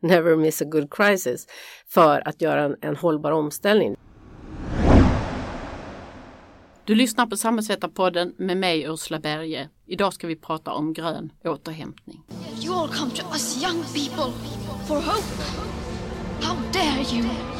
[0.00, 1.46] never miss a good crisis,
[1.88, 3.96] för att göra en, en hållbar omställning.
[6.84, 9.68] Du lyssnar på Samhällsvetarpodden med mig Ursula Berge.
[9.86, 12.22] Idag ska vi prata om grön återhämtning.
[12.62, 14.32] You all come to us young people
[14.86, 15.42] for hope.
[16.40, 17.59] How dare you?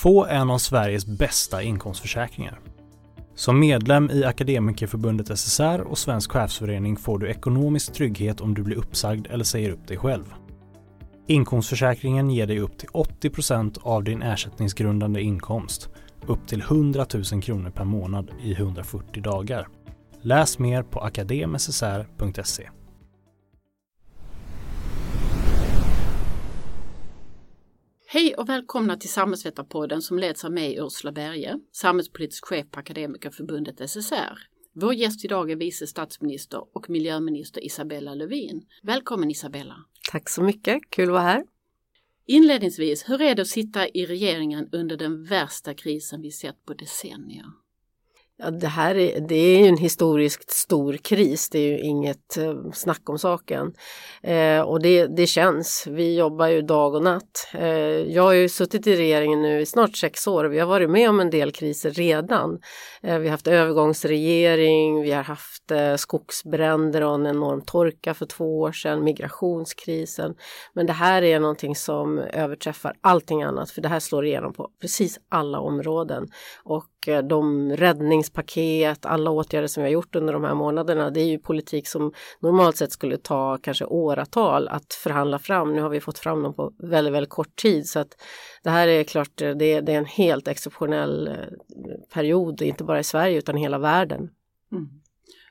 [0.00, 2.60] Få en av Sveriges bästa inkomstförsäkringar.
[3.34, 8.76] Som medlem i Akademikerförbundet SSR och Svensk chefsförening får du ekonomisk trygghet om du blir
[8.76, 10.34] uppsagd eller säger upp dig själv.
[11.26, 15.88] Inkomstförsäkringen ger dig upp till 80% av din ersättningsgrundande inkomst,
[16.26, 19.68] upp till 100 000 kronor per månad i 140 dagar.
[20.22, 22.68] Läs mer på akademssr.se.
[28.12, 33.90] Hej och välkomna till Samhällsvetarpodden som leds av mig Ursula Berge, samhällspolitisk chef på Akademikerförbundet
[33.90, 34.38] SSR.
[34.72, 38.66] Vår gäst idag är vice statsminister och miljöminister Isabella Lövin.
[38.82, 39.76] Välkommen Isabella!
[40.10, 41.44] Tack så mycket, kul att vara här.
[42.26, 46.74] Inledningsvis, hur är det att sitta i regeringen under den värsta krisen vi sett på
[46.74, 47.46] decennier?
[48.42, 52.36] Ja, det här är, det är ju en historiskt stor kris, det är ju inget
[52.36, 53.72] eh, snack om saken.
[54.22, 57.48] Eh, och det, det känns, vi jobbar ju dag och natt.
[57.54, 57.68] Eh,
[58.12, 60.90] jag har ju suttit i regeringen nu i snart sex år och vi har varit
[60.90, 62.58] med om en del kriser redan.
[63.02, 68.26] Eh, vi har haft övergångsregering, vi har haft eh, skogsbränder och en enorm torka för
[68.26, 70.34] två år sedan, migrationskrisen.
[70.74, 74.70] Men det här är någonting som överträffar allting annat, för det här slår igenom på
[74.80, 76.26] precis alla områden.
[76.64, 81.20] Och Eh, de räddningspaket, alla åtgärder som vi har gjort under de här månaderna, det
[81.20, 85.72] är ju politik som normalt sett skulle ta kanske åratal att förhandla fram.
[85.74, 88.22] Nu har vi fått fram dem på väldigt, väldigt kort tid så att
[88.62, 91.34] det här är klart, eh, det är, det är en helt exceptionell eh,
[92.14, 94.30] period, inte bara i Sverige utan i hela världen.
[94.72, 94.88] Mm.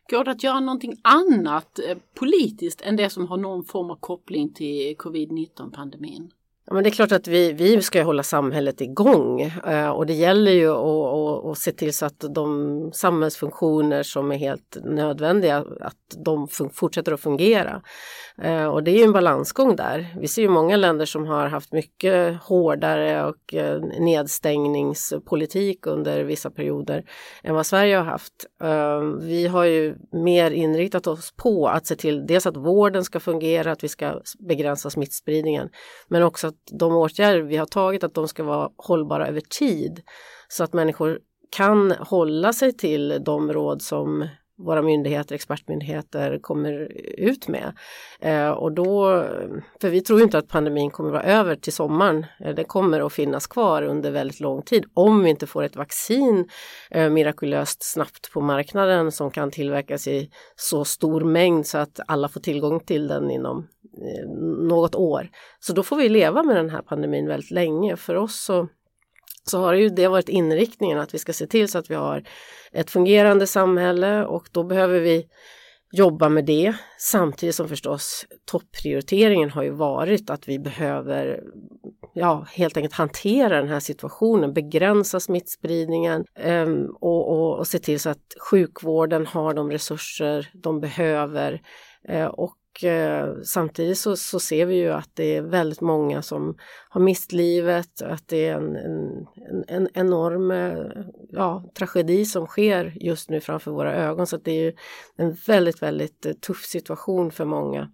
[0.09, 1.79] Går det att göra någonting annat
[2.15, 6.31] politiskt än det som har någon form av koppling till covid-19 pandemin?
[6.69, 10.13] Ja, men det är klart att vi, vi ska hålla samhället igång eh, och det
[10.13, 15.65] gäller ju att, att, att se till så att de samhällsfunktioner som är helt nödvändiga,
[15.81, 17.81] att de fortsätter att fungera.
[18.41, 20.15] Eh, och det är ju en balansgång där.
[20.19, 26.51] Vi ser ju många länder som har haft mycket hårdare och eh, nedstängningspolitik under vissa
[26.51, 27.03] perioder
[27.43, 28.33] än vad Sverige har haft.
[28.63, 33.19] Eh, vi har ju mer inriktat oss på att se till dels att vården ska
[33.19, 35.69] fungera, att vi ska begränsa smittspridningen,
[36.07, 40.01] men också att de åtgärder vi har tagit, att de ska vara hållbara över tid.
[40.47, 44.27] Så att människor kan hålla sig till de råd som
[44.59, 46.71] våra myndigheter, expertmyndigheter kommer
[47.17, 47.73] ut med.
[48.19, 49.23] Eh, och då,
[49.81, 52.25] för vi tror inte att pandemin kommer vara över till sommaren.
[52.39, 55.75] Eh, det kommer att finnas kvar under väldigt lång tid om vi inte får ett
[55.75, 56.47] vaccin
[56.91, 62.29] eh, mirakulöst snabbt på marknaden som kan tillverkas i så stor mängd så att alla
[62.29, 64.29] får tillgång till den inom eh,
[64.67, 65.29] något år.
[65.59, 67.95] Så då får vi leva med den här pandemin väldigt länge.
[67.95, 68.67] För oss så
[69.49, 72.23] så har ju det varit inriktningen att vi ska se till så att vi har
[72.71, 75.25] ett fungerande samhälle och då behöver vi
[75.91, 76.73] jobba med det.
[76.97, 81.43] Samtidigt som förstås topprioriteringen har ju varit att vi behöver
[82.13, 87.99] ja, helt enkelt hantera den här situationen, begränsa smittspridningen um, och, och, och se till
[87.99, 91.61] så att sjukvården har de resurser de behöver
[92.09, 92.25] uh,
[92.79, 96.57] och eh, samtidigt så, så, ser vi ju att det är väldigt många som
[96.89, 102.93] har mist livet, att det är en, en, en enorm eh, ja, tragedi som sker
[102.95, 104.27] just nu framför våra ögon.
[104.27, 104.73] Så det är
[105.15, 107.91] en väldigt, väldigt eh, tuff situation för många.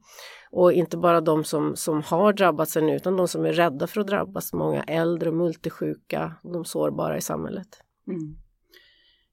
[0.52, 4.02] Och inte bara de som, som har drabbats ännu utan de som är rädda för
[4.02, 7.68] att drabbas, många äldre, multisjuka, de sårbara i samhället.
[8.08, 8.45] Mm.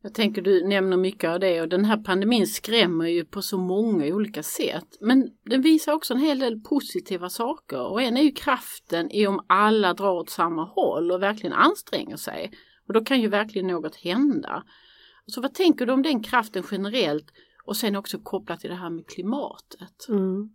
[0.02, 3.58] Jag tänker du nämner mycket av det och den här pandemin skrämmer ju på så
[3.58, 4.98] många olika sätt.
[5.00, 9.26] Men den visar också en hel del positiva saker och en är ju kraften i
[9.26, 12.52] om alla drar åt samma håll och verkligen anstränger sig.
[12.86, 14.64] Och då kan ju verkligen något hända.
[15.26, 17.32] Så vad tänker du om den kraften generellt
[17.64, 20.08] och sen också kopplat till det här med klimatet?
[20.08, 20.50] Mm.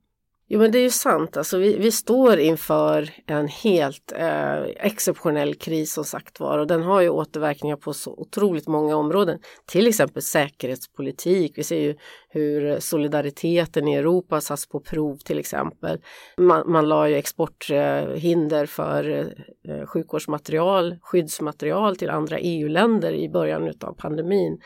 [0.50, 5.56] Jo men det är ju sant, alltså vi, vi står inför en helt eh, exceptionell
[5.56, 9.40] kris som sagt var och den har ju återverkningar på så otroligt många områden.
[9.66, 11.96] Till exempel säkerhetspolitik, vi ser ju
[12.30, 16.00] hur solidariteten i Europa satts på prov till exempel.
[16.38, 19.34] Man, man la ju exporthinder för
[19.68, 24.60] eh, sjukvårdsmaterial, skyddsmaterial till andra EU-länder i början av pandemin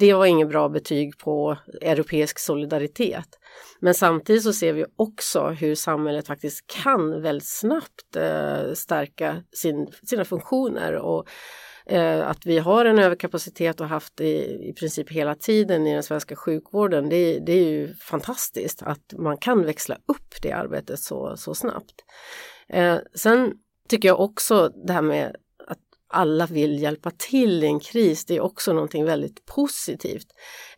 [0.00, 3.28] det var inget bra betyg på europeisk solidaritet.
[3.80, 9.86] Men samtidigt så ser vi också hur samhället faktiskt kan väldigt snabbt eh, stärka sin,
[10.02, 11.28] sina funktioner och
[11.86, 14.34] eh, att vi har en överkapacitet och haft i,
[14.68, 17.08] i princip hela tiden i den svenska sjukvården.
[17.08, 21.94] Det, det, är ju fantastiskt att man kan växla upp det arbetet så, så snabbt.
[22.68, 23.52] Eh, sen
[23.88, 25.36] tycker jag också det här med
[26.08, 30.26] alla vill hjälpa till i en kris, det är också någonting väldigt positivt.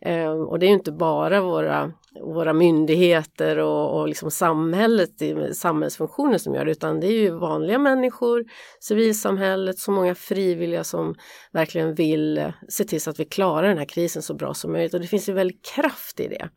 [0.01, 1.91] Eh, och det är inte bara våra,
[2.21, 5.09] våra myndigheter och, och liksom samhället,
[5.53, 8.45] samhällsfunktioner som gör det, utan det är ju vanliga människor,
[8.79, 11.15] civilsamhället, så många frivilliga som
[11.51, 14.71] verkligen vill eh, se till så att vi klarar den här krisen så bra som
[14.71, 16.49] möjligt och det finns ju väldigt kraft i det.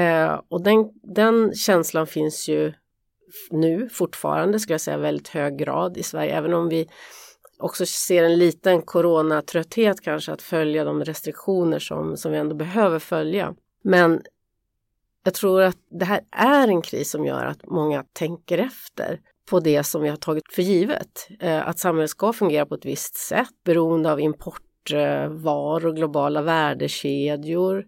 [0.00, 0.84] Eh, och den,
[1.14, 2.72] den känslan finns ju
[3.50, 6.88] nu fortfarande, skulle jag säga, väldigt hög grad i Sverige, även om vi
[7.58, 12.98] också ser en liten coronatrötthet kanske att följa de restriktioner som, som vi ändå behöver
[12.98, 13.54] följa.
[13.82, 14.22] Men
[15.24, 19.20] jag tror att det här är en kris som gör att många tänker efter
[19.50, 21.28] på det som vi har tagit för givet.
[21.40, 27.84] Eh, att samhället ska fungera på ett visst sätt beroende av importvaror, eh, globala värdekedjor,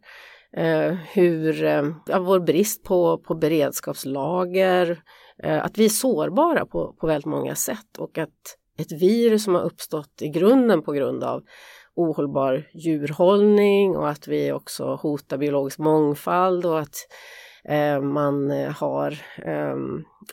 [0.56, 1.64] eh, hur,
[2.06, 5.02] ja, vår brist på, på beredskapslager,
[5.42, 9.62] att vi är sårbara på, på väldigt många sätt och att ett virus som har
[9.62, 11.42] uppstått i grunden på grund av
[11.94, 16.96] ohållbar djurhållning och att vi också hotar biologisk mångfald och att
[17.64, 19.10] eh, man har
[19.44, 19.76] eh,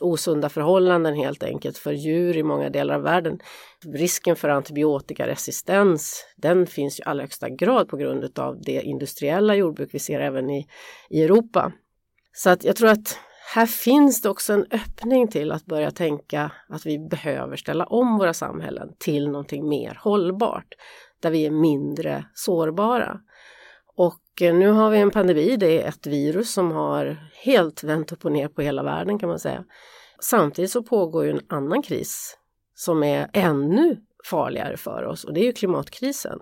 [0.00, 3.38] osunda förhållanden helt enkelt för djur i många delar av världen.
[3.94, 9.90] Risken för antibiotikaresistens den finns i allra högsta grad på grund av det industriella jordbruk
[9.92, 10.66] vi ser även i,
[11.10, 11.72] i Europa.
[12.32, 13.18] Så att jag tror att
[13.54, 18.18] här finns det också en öppning till att börja tänka att vi behöver ställa om
[18.18, 20.74] våra samhällen till någonting mer hållbart,
[21.20, 23.20] där vi är mindre sårbara.
[23.96, 28.12] Och eh, nu har vi en pandemi, det är ett virus som har helt vänt
[28.12, 29.64] upp och ner på hela världen kan man säga.
[30.20, 32.38] Samtidigt så pågår ju en annan kris
[32.74, 36.38] som är ännu farligare för oss och det är ju klimatkrisen.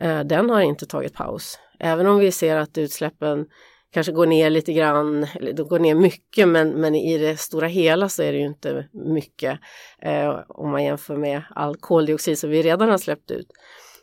[0.00, 1.58] Eh, den har inte tagit paus.
[1.78, 3.46] Även om vi ser att utsläppen
[3.92, 7.66] kanske går ner lite grann, eller de går ner mycket men, men i det stora
[7.66, 9.58] hela så är det ju inte mycket
[10.02, 13.46] eh, om man jämför med all koldioxid som vi redan har släppt ut.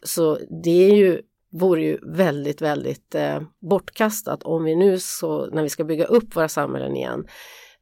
[0.03, 1.21] Så det är ju,
[1.51, 6.35] vore ju väldigt, väldigt eh, bortkastat om vi nu så, när vi ska bygga upp
[6.35, 7.27] våra samhällen igen,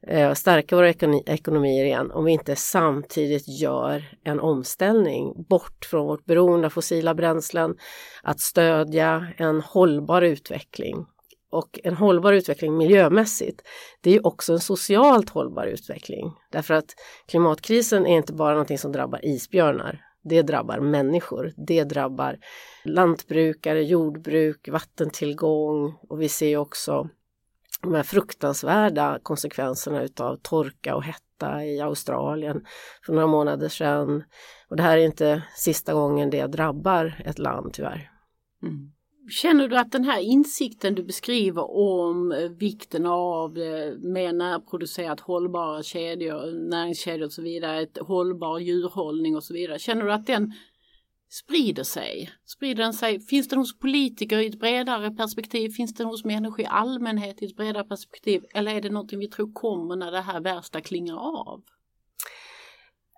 [0.06, 0.90] eh, stärka våra
[1.26, 7.14] ekonomier igen, om vi inte samtidigt gör en omställning bort från vårt beroende av fossila
[7.14, 7.76] bränslen,
[8.22, 11.06] att stödja en hållbar utveckling
[11.54, 13.62] och en hållbar utveckling miljömässigt,
[14.00, 16.32] det är ju också en socialt hållbar utveckling.
[16.50, 16.94] Därför att
[17.26, 20.00] klimatkrisen är inte bara någonting som drabbar isbjörnar.
[20.22, 22.38] Det drabbar människor, det drabbar
[22.84, 27.08] lantbrukare, jordbruk, vattentillgång och vi ser också
[27.82, 32.64] de här fruktansvärda konsekvenserna utav torka och hetta i Australien
[33.06, 34.24] för några månader sedan.
[34.68, 38.10] Och det här är inte sista gången det drabbar ett land tyvärr.
[38.62, 38.94] Mm.
[39.30, 45.20] Känner du att den här insikten du beskriver om eh, vikten av eh, mer närproducerat
[45.20, 49.78] hållbara kedjor, näringskedjor och så vidare, ett hållbar djurhållning och så vidare.
[49.78, 50.52] Känner du att den
[51.30, 52.30] sprider sig?
[52.44, 53.20] Sprider den sig?
[53.20, 55.68] Finns den hos politiker i ett bredare perspektiv?
[55.68, 58.44] Finns den hos människor i allmänhet i ett bredare perspektiv?
[58.54, 61.62] Eller är det någonting vi tror kommer när det här värsta klingar av?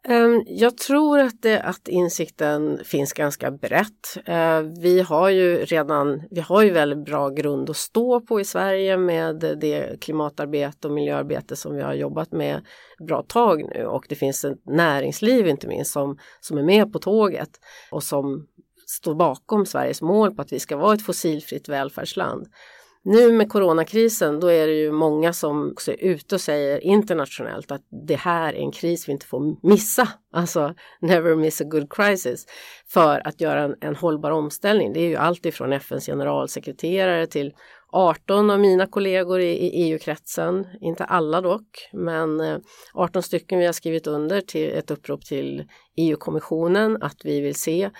[0.08, 4.16] Ehm, jag tror att, det, att insikten finns ganska brett.
[4.26, 8.44] Ehm, vi har ju redan, vi har ju väldigt bra grund att stå på i
[8.44, 12.66] Sverige med det klimatarbete och miljöarbete som vi har jobbat med
[13.08, 16.98] bra tag nu och det finns ett näringsliv inte minst som, som är med på
[16.98, 17.50] tåget
[17.90, 18.46] och som
[18.86, 22.46] står bakom Sveriges mål på att vi ska vara ett fossilfritt välfärdsland.
[23.08, 27.70] Nu med coronakrisen, då är det ju många som också är ute och säger internationellt
[27.72, 30.08] att det här är en kris vi inte får missa.
[30.32, 32.46] Alltså never miss a good crisis.
[32.88, 34.92] För att göra en, en hållbar omställning.
[34.92, 37.54] Det är ju allt ifrån FNs generalsekreterare till
[37.92, 42.58] 18 av mina kollegor i, i EU-kretsen, inte alla dock, men eh,
[42.94, 45.64] 18 stycken vi har skrivit under till ett upprop till
[45.96, 47.90] EU-kommissionen att vi vill se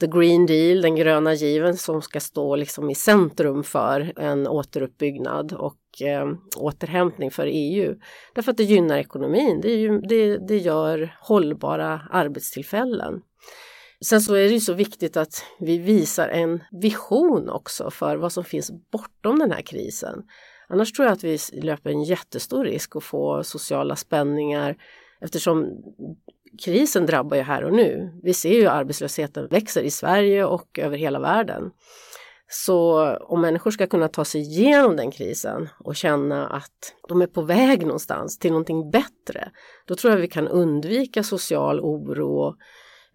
[0.00, 5.52] the green deal, den gröna given som ska stå liksom i centrum för en återuppbyggnad
[5.52, 6.26] och eh,
[6.56, 7.94] återhämtning för EU.
[8.34, 13.22] Därför att det gynnar ekonomin, det, ju, det, det gör hållbara arbetstillfällen.
[14.04, 18.32] Sen så är det ju så viktigt att vi visar en vision också för vad
[18.32, 20.22] som finns bortom den här krisen.
[20.68, 24.76] Annars tror jag att vi löper en jättestor risk att få sociala spänningar
[25.20, 25.82] eftersom
[26.58, 28.20] krisen drabbar ju här och nu.
[28.22, 31.70] Vi ser ju arbetslösheten växer i Sverige och över hela världen.
[32.52, 37.26] Så om människor ska kunna ta sig igenom den krisen och känna att de är
[37.26, 39.50] på väg någonstans till någonting bättre,
[39.86, 42.54] då tror jag vi kan undvika social oro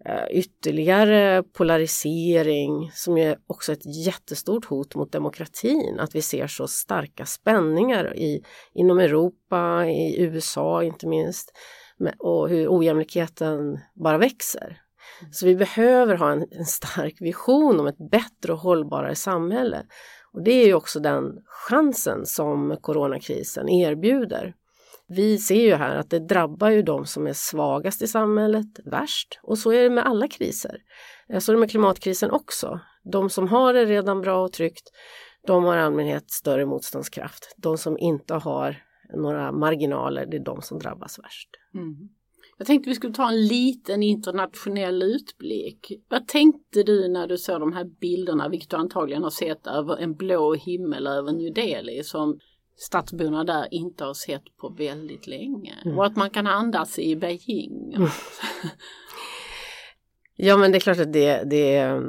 [0.04, 6.00] eh, ytterligare polarisering som är också ett jättestort hot mot demokratin.
[6.00, 8.42] Att vi ser så starka spänningar i,
[8.74, 11.52] inom Europa, i USA inte minst
[12.18, 14.80] och hur ojämlikheten bara växer.
[15.30, 19.86] Så vi behöver ha en, en stark vision om ett bättre och hållbarare samhälle.
[20.32, 24.54] Och det är ju också den chansen som coronakrisen erbjuder.
[25.08, 29.40] Vi ser ju här att det drabbar ju de som är svagast i samhället värst
[29.42, 30.76] och så är det med alla kriser.
[31.28, 32.80] Eh, så är det med klimatkrisen också.
[33.12, 34.90] De som har det redan bra och tryggt,
[35.46, 37.54] de har i allmänhet större motståndskraft.
[37.56, 38.76] De som inte har
[39.14, 41.48] några marginaler, det är de som drabbas värst.
[41.76, 42.08] Mm.
[42.58, 45.92] Jag tänkte vi skulle ta en liten internationell utblick.
[46.08, 49.96] Vad tänkte du när du såg de här bilderna, vilket du antagligen har sett över
[49.96, 52.38] en blå himmel över New Delhi som
[52.76, 55.74] stadsborna där inte har sett på väldigt länge.
[55.84, 55.98] Mm.
[55.98, 57.94] Och att man kan andas i Beijing.
[57.94, 58.08] Mm.
[60.36, 62.02] ja men det är klart att det, det,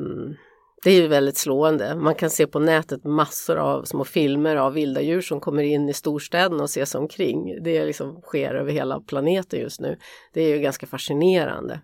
[0.87, 1.95] det är ju väldigt slående.
[1.95, 5.89] Man kan se på nätet massor av små filmer av vilda djur som kommer in
[5.89, 7.63] i storstäderna och ses omkring.
[7.63, 9.97] Det liksom sker över hela planeten just nu.
[10.33, 11.81] Det är ju ganska fascinerande.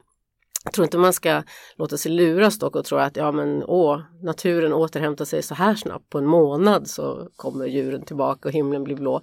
[0.64, 1.44] Jag tror inte man ska
[1.76, 5.76] låta sig luras dock och tro att ja men åh, naturen återhämtar sig så här
[5.76, 9.22] snabbt på en månad så kommer djuren tillbaka och himlen blir blå.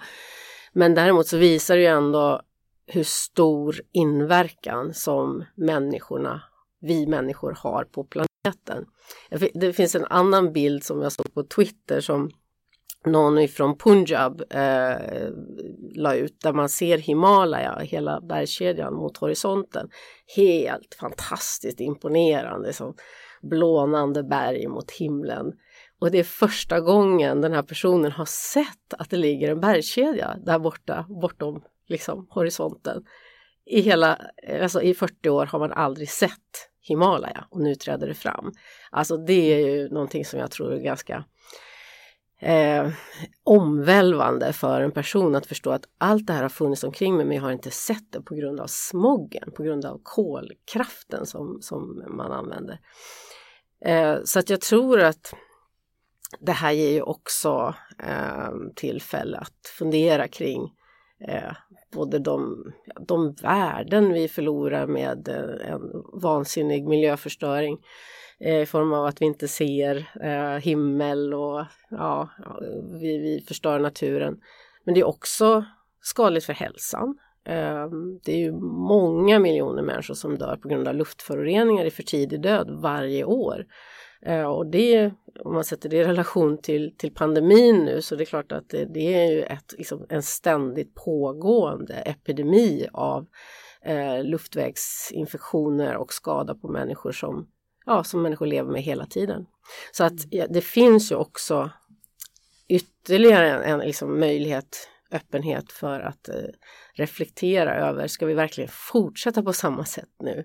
[0.73, 2.41] Men däremot så visar det ju ändå
[2.87, 6.43] hur stor inverkan som människorna,
[6.81, 8.30] vi människor har på planeten.
[9.55, 12.31] Det finns en annan bild som jag såg på Twitter som
[13.05, 15.29] någon ifrån Punjab eh,
[15.95, 19.91] la ut där man ser Himalaya, hela bergskedjan mot horisonten.
[20.37, 22.95] Helt fantastiskt imponerande, som
[23.43, 25.53] blånande berg mot himlen.
[26.01, 30.37] Och det är första gången den här personen har sett att det ligger en bergskedja
[30.45, 33.05] där borta, bortom liksom, horisonten.
[33.67, 34.19] I, hela,
[34.63, 38.53] alltså I 40 år har man aldrig sett Himalaya och nu träder det fram.
[38.91, 41.25] Alltså det är ju någonting som jag tror är ganska
[42.41, 42.89] eh,
[43.45, 47.37] omvälvande för en person att förstå att allt det här har funnits omkring mig men
[47.37, 52.05] jag har inte sett det på grund av smoggen, på grund av kolkraften som, som
[52.09, 52.81] man använder.
[53.85, 55.35] Eh, så att jag tror att
[56.41, 60.73] det här ger ju också eh, tillfälle att fundera kring
[61.29, 61.53] eh,
[61.93, 62.65] både de,
[63.01, 65.81] de värden vi förlorar med eh, en
[66.23, 67.79] vansinnig miljöförstöring
[68.41, 72.29] eh, i form av att vi inte ser eh, himmel och ja,
[73.01, 74.41] vi, vi förstör naturen.
[74.85, 75.65] Men det är också
[76.01, 77.19] skadligt för hälsan.
[77.45, 77.87] Eh,
[78.25, 82.43] det är ju många miljoner människor som dör på grund av luftföroreningar i för tidig
[82.43, 83.67] död varje år.
[84.27, 85.13] Eh, och det,
[85.45, 88.69] om man sätter det i relation till, till pandemin nu så det är klart att
[88.69, 93.27] det, det är ju ett, liksom en ständigt pågående epidemi av
[93.85, 97.47] eh, luftvägsinfektioner och skada på människor som
[97.87, 99.47] ja, som människor lever med hela tiden.
[99.93, 101.71] Så att ja, det finns ju också
[102.69, 106.35] ytterligare en, en liksom, möjlighet, öppenhet för att eh,
[106.95, 110.45] reflektera över, ska vi verkligen fortsätta på samma sätt nu?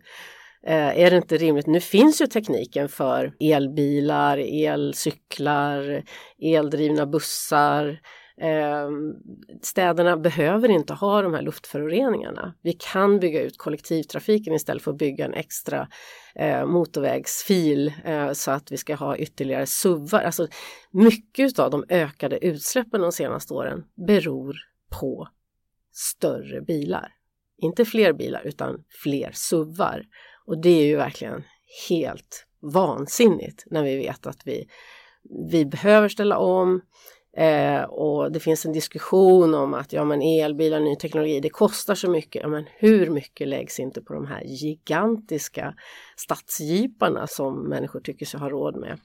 [0.67, 1.67] Eh, är det inte rimligt?
[1.67, 6.03] Nu finns ju tekniken för elbilar, elcyklar,
[6.39, 7.99] eldrivna bussar,
[8.41, 8.89] Eh,
[9.61, 12.53] städerna behöver inte ha de här luftföroreningarna.
[12.61, 15.87] Vi kan bygga ut kollektivtrafiken istället för att bygga en extra
[16.35, 20.21] eh, motorvägsfil eh, så att vi ska ha ytterligare SUVar.
[20.21, 20.47] Alltså,
[20.91, 24.55] mycket av de ökade utsläppen de senaste åren beror
[24.99, 25.27] på
[25.91, 27.11] större bilar.
[27.57, 30.03] Inte fler bilar utan fler SUVar.
[30.45, 31.43] Och det är ju verkligen
[31.89, 34.67] helt vansinnigt när vi vet att vi,
[35.51, 36.81] vi behöver ställa om.
[37.37, 41.95] Eh, och det finns en diskussion om att ja men elbilar, ny teknologi, det kostar
[41.95, 42.41] så mycket.
[42.41, 45.75] Ja men hur mycket läggs inte på de här gigantiska
[46.17, 48.99] stadsjeeparna som människor tycker sig ha råd med.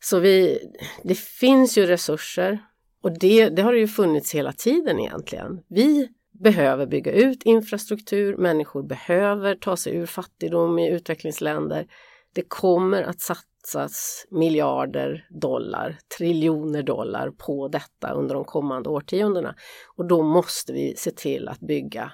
[0.00, 0.58] Så vi,
[1.02, 2.58] det finns ju resurser
[3.02, 5.60] och det, det har det ju funnits hela tiden egentligen.
[5.68, 6.08] Vi
[6.40, 11.86] behöver bygga ut infrastruktur, människor behöver ta sig ur fattigdom i utvecklingsländer.
[12.32, 19.54] Det kommer att satsas miljarder dollar, triljoner dollar på detta under de kommande årtiondena.
[19.96, 22.12] Och då måste vi se till att bygga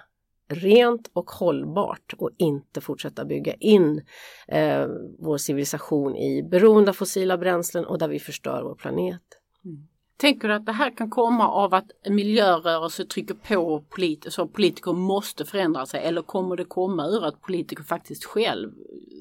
[0.49, 4.03] rent och hållbart och inte fortsätta bygga in
[4.49, 4.87] eh,
[5.19, 9.23] vår civilisation i beroende av fossila bränslen och där vi förstör vår planet.
[9.65, 9.89] Mm.
[10.21, 14.93] Tänker du att det här kan komma av att miljörörelser trycker på politiker så politiker
[14.93, 18.71] måste förändra sig eller kommer det komma ur att politiker faktiskt själv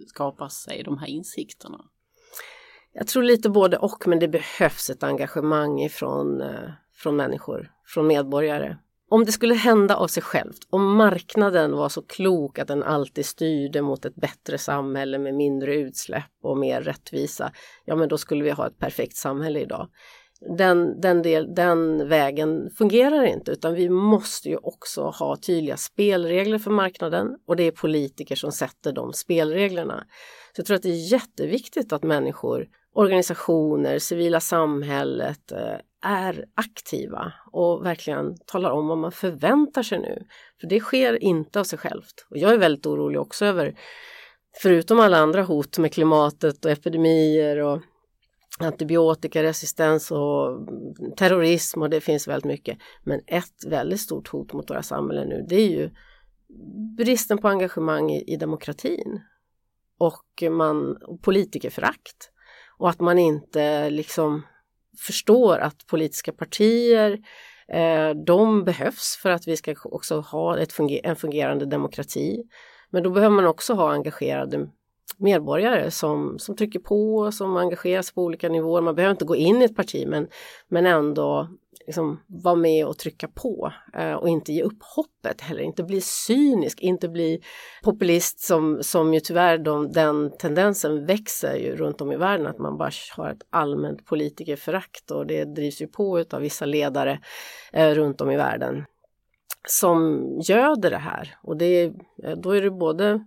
[0.07, 1.85] skapar sig de här insikterna?
[2.93, 8.07] Jag tror lite både och men det behövs ett engagemang ifrån, eh, från människor, från
[8.07, 8.77] medborgare.
[9.09, 13.25] Om det skulle hända av sig självt, om marknaden var så klok att den alltid
[13.25, 17.51] styrde mot ett bättre samhälle med mindre utsläpp och mer rättvisa,
[17.85, 19.87] ja men då skulle vi ha ett perfekt samhälle idag
[20.57, 26.59] den, den, del, den vägen fungerar inte utan vi måste ju också ha tydliga spelregler
[26.59, 30.03] för marknaden och det är politiker som sätter de spelreglerna.
[30.55, 37.33] Så jag tror att det är jätteviktigt att människor, organisationer, civila samhället eh, är aktiva
[37.51, 40.23] och verkligen talar om vad man förväntar sig nu.
[40.61, 42.25] För det sker inte av sig självt.
[42.29, 43.75] Och jag är väldigt orolig också över,
[44.61, 47.81] förutom alla andra hot med klimatet och epidemier och
[48.59, 50.67] antibiotikaresistens och
[51.17, 52.77] terrorism och det finns väldigt mycket.
[53.03, 55.89] Men ett väldigt stort hot mot våra samhällen nu det är ju
[56.97, 59.21] bristen på engagemang i, i demokratin
[59.97, 62.31] och man, och politikerförakt
[62.77, 64.43] och att man inte liksom
[64.99, 67.11] förstår att politiska partier
[67.67, 72.43] eh, de behövs för att vi ska också ha ett funger en fungerande demokrati.
[72.89, 74.69] Men då behöver man också ha engagerade
[75.17, 78.81] medborgare som, som trycker på, som engagerar sig på olika nivåer.
[78.81, 80.27] Man behöver inte gå in i ett parti men,
[80.67, 81.47] men ändå
[81.89, 86.01] liksom vara med och trycka på eh, och inte ge upp hoppet heller, inte bli
[86.01, 87.41] cynisk, inte bli
[87.83, 92.59] populist som, som ju tyvärr de, den tendensen växer ju runt om i världen att
[92.59, 97.19] man bara har ett allmänt politikerförakt och det drivs ju på av vissa ledare
[97.73, 98.85] eh, runt om i världen
[99.67, 101.83] som göder det här och det,
[102.23, 103.25] eh, då är det både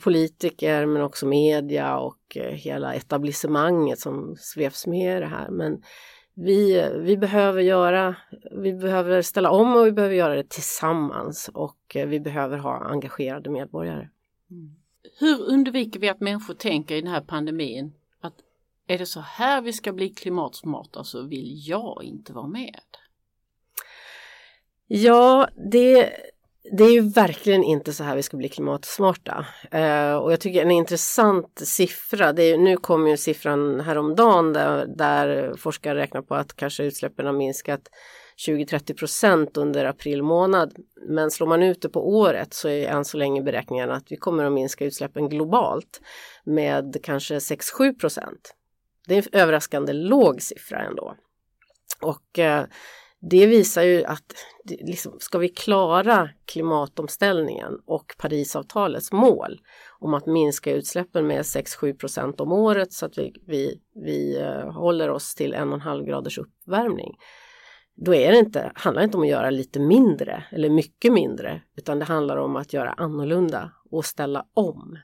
[0.00, 5.50] politiker men också media och eh, hela etablissemanget som sveps med i det här.
[5.50, 5.82] Men
[6.34, 8.16] vi, vi behöver göra,
[8.62, 12.90] vi behöver ställa om och vi behöver göra det tillsammans och eh, vi behöver ha
[12.90, 14.08] engagerade medborgare.
[14.50, 14.76] Mm.
[15.18, 18.34] Hur undviker vi att människor tänker i den här pandemin att
[18.86, 22.80] är det så här vi ska bli klimatsmarta så vill jag inte vara med?
[24.86, 26.10] Ja, det
[26.62, 29.46] det är ju verkligen inte så här vi ska bli klimatsmarta.
[29.70, 34.86] Eh, och jag tycker en intressant siffra, det är, nu kom ju siffran häromdagen där,
[34.86, 37.80] där forskare räknar på att kanske utsläppen har minskat
[38.48, 40.74] 20-30 procent under april månad.
[41.08, 44.16] Men slår man ut det på året så är än så länge beräkningarna att vi
[44.16, 46.00] kommer att minska utsläppen globalt
[46.44, 48.54] med kanske 6-7 procent.
[49.08, 51.14] Det är en överraskande låg siffra ändå.
[52.02, 52.64] Och eh,
[53.20, 59.60] det visar ju att liksom, ska vi klara klimatomställningen och Parisavtalets mål
[59.98, 64.72] om att minska utsläppen med 6-7 procent om året så att vi, vi, vi eh,
[64.72, 67.16] håller oss till en och en halv graders uppvärmning.
[67.96, 71.62] Då är det inte, handlar det inte om att göra lite mindre eller mycket mindre
[71.76, 74.98] utan det handlar om att göra annorlunda och ställa om.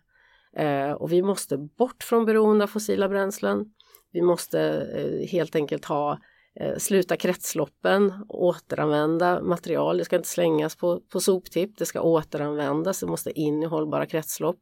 [0.57, 3.65] Eh, och vi måste bort från beroende av fossila bränslen.
[4.13, 6.19] Vi måste eh, helt enkelt ha Eh,
[6.61, 9.99] Eh, sluta kretsloppen, återanvända material.
[9.99, 14.07] Det ska inte slängas på, på soptipp, det ska återanvändas, det måste in i hållbara
[14.07, 14.61] kretslopp.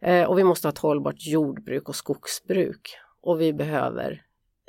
[0.00, 2.96] Eh, och vi måste ha ett hållbart jordbruk och skogsbruk.
[3.20, 4.24] Och vi behöver,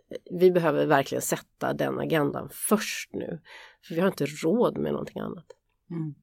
[0.09, 3.41] eh, vi behöver verkligen sätta den agendan först nu.
[3.87, 5.45] För vi har inte råd med någonting annat.
[5.91, 6.15] Mm.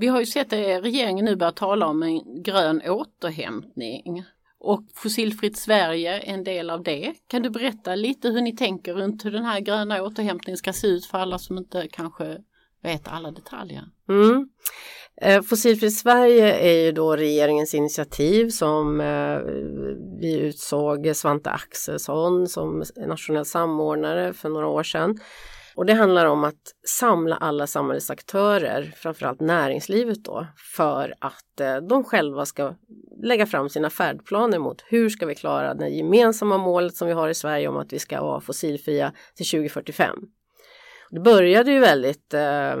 [0.00, 4.24] Vi har ju sett att regeringen nu börjar tala om en grön återhämtning.
[4.64, 7.14] Och Fossilfritt Sverige är en del av det.
[7.28, 10.86] Kan du berätta lite hur ni tänker runt hur den här gröna återhämtningen ska se
[10.86, 12.38] ut för alla som inte kanske
[12.82, 13.84] vet alla detaljer?
[14.08, 14.48] Mm.
[15.20, 19.38] Eh, fossilfritt Sverige är ju då regeringens initiativ som eh,
[20.20, 25.18] vi utsåg Svante Axelsson som nationell samordnare för några år sedan.
[25.76, 32.04] Och det handlar om att samla alla samhällsaktörer, framförallt näringslivet då, för att eh, de
[32.04, 32.74] själva ska
[33.22, 37.28] lägga fram sina färdplaner mot hur ska vi klara det gemensamma målet som vi har
[37.28, 40.16] i Sverige om att vi ska vara fossilfria till 2045.
[41.10, 42.76] Det började ju väldigt eh,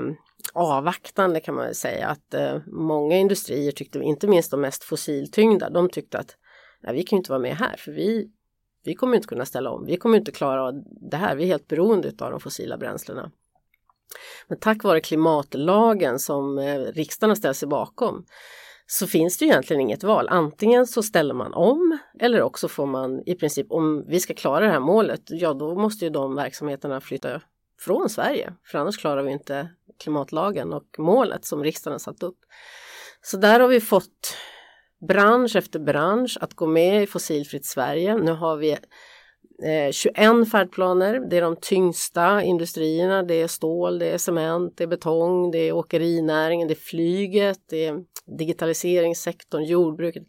[0.52, 5.88] avvaktande kan man säga att eh, många industrier tyckte, inte minst de mest fossiltyngda, de
[5.88, 6.36] tyckte att
[6.82, 8.30] nej, vi kan inte vara med här för vi
[8.84, 9.86] vi kommer inte kunna ställa om.
[9.86, 11.36] Vi kommer inte klara av det här.
[11.36, 13.30] Vi är helt beroende av de fossila bränslena.
[14.48, 18.24] Men tack vare klimatlagen som eh, riksdagen har ställt sig bakom
[18.86, 20.28] så finns det ju egentligen inget val.
[20.28, 24.64] Antingen så ställer man om eller också får man i princip, om vi ska klara
[24.64, 27.40] det här målet, ja då måste ju de verksamheterna flytta
[27.80, 28.54] från Sverige.
[28.64, 29.68] För annars klarar vi inte
[30.02, 32.38] klimatlagen och målet som riksdagen har satt upp.
[33.22, 34.36] Så där har vi fått
[35.08, 38.16] bransch efter bransch att gå med i Fossilfritt Sverige.
[38.16, 38.70] Nu har vi
[39.62, 41.30] eh, 21 färdplaner.
[41.30, 43.22] Det är de tyngsta industrierna.
[43.22, 47.60] Det är stål, det är cement, det är betong, det är åkerinäringen, det är flyget,
[47.68, 48.04] det är
[48.38, 50.22] digitaliseringssektorn, jordbruket.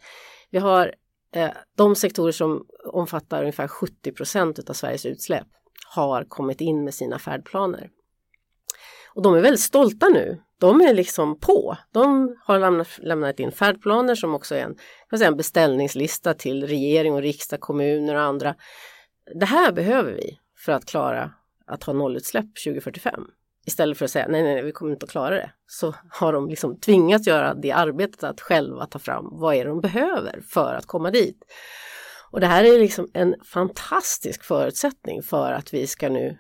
[0.52, 0.96] Vi har
[1.36, 5.48] eh, de sektorer som omfattar ungefär 70 procent av Sveriges utsläpp
[5.96, 7.90] har kommit in med sina färdplaner.
[9.16, 10.42] Och de är väldigt stolta nu.
[10.60, 11.78] De är liksom på.
[11.92, 14.76] De har lämnat, lämnat in färdplaner som också är en,
[15.18, 18.56] säga, en beställningslista till regering och riksdag, kommuner och andra.
[19.40, 21.32] Det här behöver vi för att klara
[21.68, 23.26] att ha nollutsläpp 2045.
[23.68, 25.52] Istället för att säga nej, nej, nej, vi kommer inte att klara det.
[25.68, 29.70] Så har de liksom tvingats göra det arbetet att själva ta fram vad är det
[29.70, 31.44] de behöver för att komma dit.
[32.32, 36.38] Och det här är liksom en fantastisk förutsättning för att vi ska nu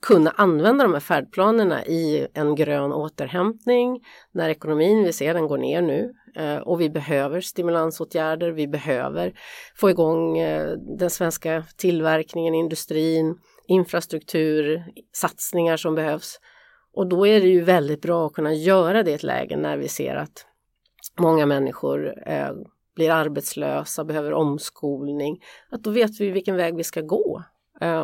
[0.00, 5.58] kunna använda de här färdplanerna i en grön återhämtning när ekonomin, vi ser den går
[5.58, 9.32] ner nu eh, och vi behöver stimulansåtgärder, vi behöver
[9.76, 16.40] få igång eh, den svenska tillverkningen, industrin, infrastruktur, satsningar som behövs.
[16.94, 19.76] Och då är det ju väldigt bra att kunna göra det i ett läge när
[19.76, 20.46] vi ser att
[21.18, 22.50] många människor eh,
[22.96, 27.42] blir arbetslösa, behöver omskolning, att då vet vi vilken väg vi ska gå.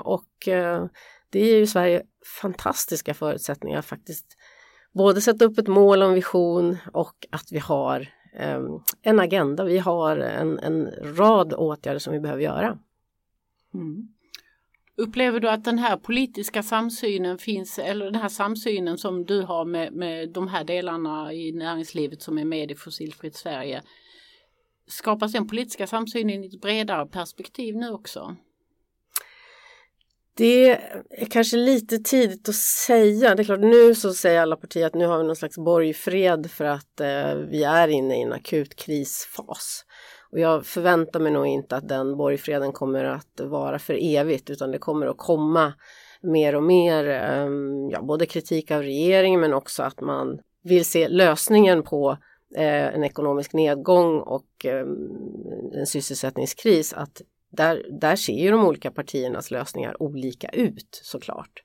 [0.04, 0.48] och
[1.34, 2.02] det ger ju Sverige
[2.40, 4.26] fantastiska förutsättningar faktiskt.
[4.92, 8.00] Både sätta upp ett mål och en vision och att vi har
[8.36, 8.60] eh,
[9.02, 9.64] en agenda.
[9.64, 12.78] Vi har en, en rad åtgärder som vi behöver göra.
[13.74, 14.08] Mm.
[14.96, 19.64] Upplever du att den här politiska samsynen finns, eller den här samsynen som du har
[19.64, 23.82] med, med de här delarna i näringslivet som är med i Fossilfritt Sverige,
[24.86, 28.36] skapas den politiska samsynen i ett bredare perspektiv nu också?
[30.36, 33.34] Det är kanske lite tidigt att säga.
[33.34, 36.50] Det är klart nu så säger alla partier att nu har vi någon slags borgfred
[36.50, 39.84] för att eh, vi är inne i en akut krisfas.
[40.30, 44.70] Och jag förväntar mig nog inte att den borgfreden kommer att vara för evigt utan
[44.70, 45.72] det kommer att komma
[46.22, 47.48] mer och mer, eh,
[47.90, 52.18] ja, både kritik av regeringen men också att man vill se lösningen på
[52.56, 54.86] eh, en ekonomisk nedgång och eh,
[55.74, 57.22] en sysselsättningskris, att
[57.56, 61.62] där, där ser ju de olika partiernas lösningar olika ut såklart.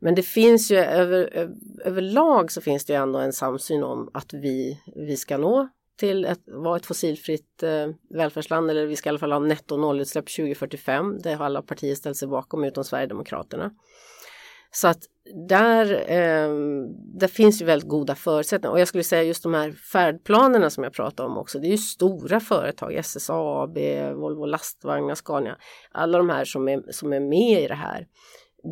[0.00, 1.48] Men det finns ju över,
[1.84, 6.26] överlag så finns det ju ändå en samsyn om att vi, vi ska nå till
[6.26, 10.26] att vara ett fossilfritt eh, välfärdsland eller vi ska i alla fall ha netto nollutsläpp
[10.36, 11.18] 2045.
[11.22, 13.70] Det har alla partier ställt sig bakom utom Sverigedemokraterna.
[14.74, 14.98] Så att
[15.48, 16.48] där, eh,
[17.18, 20.84] där finns ju väldigt goda förutsättningar och jag skulle säga just de här färdplanerna som
[20.84, 21.58] jag pratade om också.
[21.58, 23.78] Det är ju stora företag, SSAB,
[24.14, 25.56] Volvo lastvagnar, Scania,
[25.90, 28.06] alla de här som är, som är med i det här.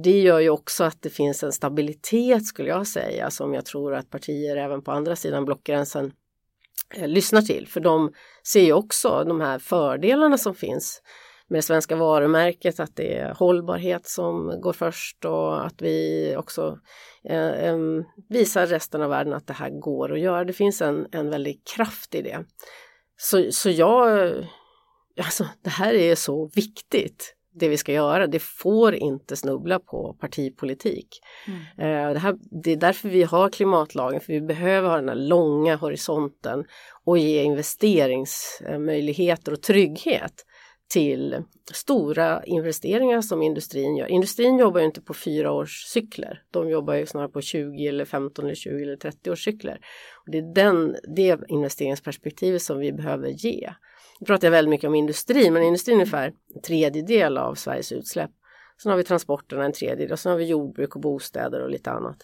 [0.04, 3.94] Det gör ju också att det finns en stabilitet skulle jag säga som jag tror
[3.94, 6.12] att partier även på andra sidan blockgränsen
[6.94, 7.68] eh, lyssnar till.
[7.68, 8.12] För de
[8.46, 11.02] ser ju också de här fördelarna som finns
[11.50, 16.78] med det svenska varumärket, att det är hållbarhet som går först och att vi också
[17.24, 17.76] eh,
[18.28, 20.44] visar resten av världen att det här går att göra.
[20.44, 22.44] Det finns en, en väldig kraft i det.
[23.16, 24.32] Så, så jag,
[25.18, 28.26] alltså det här är så viktigt det vi ska göra.
[28.26, 31.08] Det får inte snubbla på partipolitik.
[31.46, 31.60] Mm.
[31.78, 35.16] Eh, det, här, det är därför vi har klimatlagen, för vi behöver ha den här
[35.16, 36.64] långa horisonten
[37.04, 40.44] och ge investeringsmöjligheter och trygghet
[40.90, 44.06] till stora investeringar som industrin gör.
[44.06, 46.42] Industrin jobbar ju inte på fyra års cykler.
[46.50, 49.80] De jobbar ju snarare på 20 eller 15 eller 20 eller 30 års cykler.
[50.26, 53.72] Och det är den, det investeringsperspektivet som vi behöver ge.
[54.20, 57.92] Nu pratar jag väldigt mycket om industrin, men industrin är ungefär en tredjedel av Sveriges
[57.92, 58.30] utsläpp.
[58.82, 61.90] Sen har vi transporterna en tredjedel och sen har vi jordbruk och bostäder och lite
[61.90, 62.16] annat.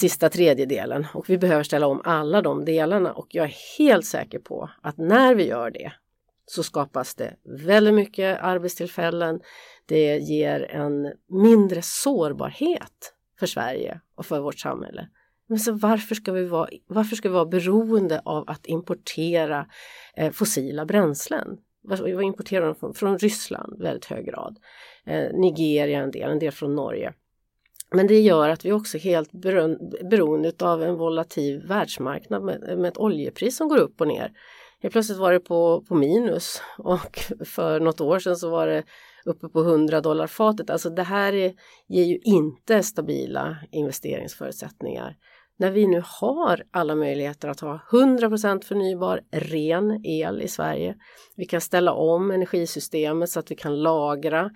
[0.00, 4.38] Sista tredjedelen och vi behöver ställa om alla de delarna och jag är helt säker
[4.38, 5.92] på att när vi gör det
[6.46, 9.40] så skapas det väldigt mycket arbetstillfällen.
[9.86, 15.08] Det ger en mindre sårbarhet för Sverige och för vårt samhälle.
[15.46, 19.66] Men så varför ska vi vara, varför ska vi vara beroende av att importera
[20.16, 21.58] eh, fossila bränslen?
[22.04, 24.58] Vi importerar dem från, från Ryssland i väldigt hög grad.
[25.06, 27.12] Eh, Nigeria en del, en del från Norge.
[27.94, 29.32] Men det gör att vi också är helt
[30.10, 34.32] beroende av en volatil världsmarknad med, med ett oljepris som går upp och ner.
[34.82, 38.82] Helt plötsligt var det på, på minus och för något år sedan så var det
[39.24, 40.70] uppe på 100 dollar fatet.
[40.70, 41.52] Alltså det här är,
[41.88, 45.16] ger ju inte stabila investeringsförutsättningar
[45.58, 50.94] när vi nu har alla möjligheter att ha 100% förnybar ren el i Sverige.
[51.36, 54.50] Vi kan ställa om energisystemet så att vi kan lagra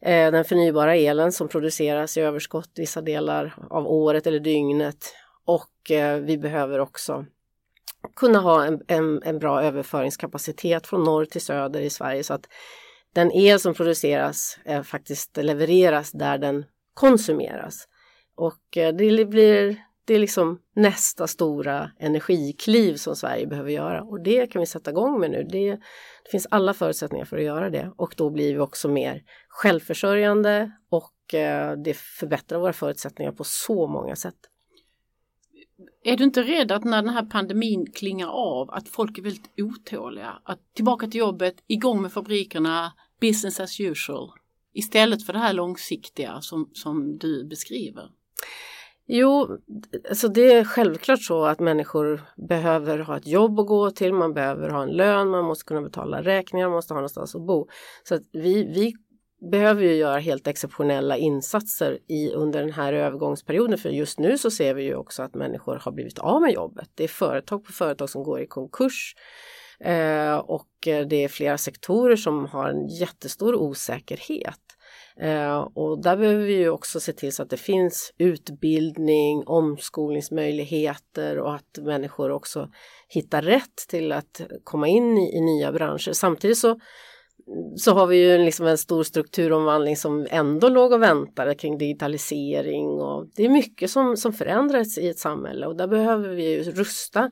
[0.00, 5.14] eh, den förnybara elen som produceras i överskott vissa delar av året eller dygnet.
[5.44, 7.24] Och eh, vi behöver också
[8.16, 12.48] kunna ha en, en, en bra överföringskapacitet från norr till söder i Sverige så att
[13.14, 17.88] den el som produceras eh, faktiskt levereras där den konsumeras.
[18.36, 24.22] Och eh, det blir det är liksom nästa stora energikliv som Sverige behöver göra och
[24.22, 25.44] det kan vi sätta igång med nu.
[25.50, 25.70] Det,
[26.24, 30.70] det finns alla förutsättningar för att göra det och då blir vi också mer självförsörjande
[30.90, 34.34] och eh, det förbättrar våra förutsättningar på så många sätt.
[36.04, 39.50] Är du inte rädd att när den här pandemin klingar av att folk är väldigt
[39.56, 40.38] otåliga?
[40.44, 44.30] Att tillbaka till jobbet, igång med fabrikerna, business as usual.
[44.74, 48.10] Istället för det här långsiktiga som, som du beskriver.
[49.12, 49.58] Jo,
[50.08, 54.34] alltså det är självklart så att människor behöver ha ett jobb att gå till, man
[54.34, 57.68] behöver ha en lön, man måste kunna betala räkningar, man måste ha någonstans att bo.
[58.04, 58.94] Så att vi, vi
[59.40, 63.78] behöver ju göra helt exceptionella insatser i, under den här övergångsperioden.
[63.78, 66.88] För just nu så ser vi ju också att människor har blivit av med jobbet.
[66.94, 69.14] Det är företag på företag som går i konkurs.
[69.84, 74.60] Eh, och eh, det är flera sektorer som har en jättestor osäkerhet.
[75.20, 81.38] Eh, och där behöver vi ju också se till så att det finns utbildning, omskolningsmöjligheter
[81.38, 82.70] och att människor också
[83.08, 86.12] hittar rätt till att komma in i, i nya branscher.
[86.12, 86.80] Samtidigt så
[87.76, 92.86] så har vi ju liksom en stor strukturomvandling som ändå låg och väntade kring digitalisering
[92.86, 96.62] och det är mycket som, som förändras i ett samhälle och där behöver vi ju
[96.62, 97.30] rusta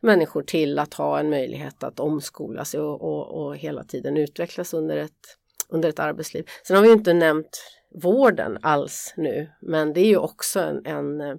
[0.00, 4.74] människor till att ha en möjlighet att omskola sig och, och, och hela tiden utvecklas
[4.74, 5.36] under ett,
[5.68, 6.44] under ett arbetsliv.
[6.66, 7.62] Sen har vi inte nämnt
[8.02, 11.36] vården alls nu, men det är ju också en, en eh,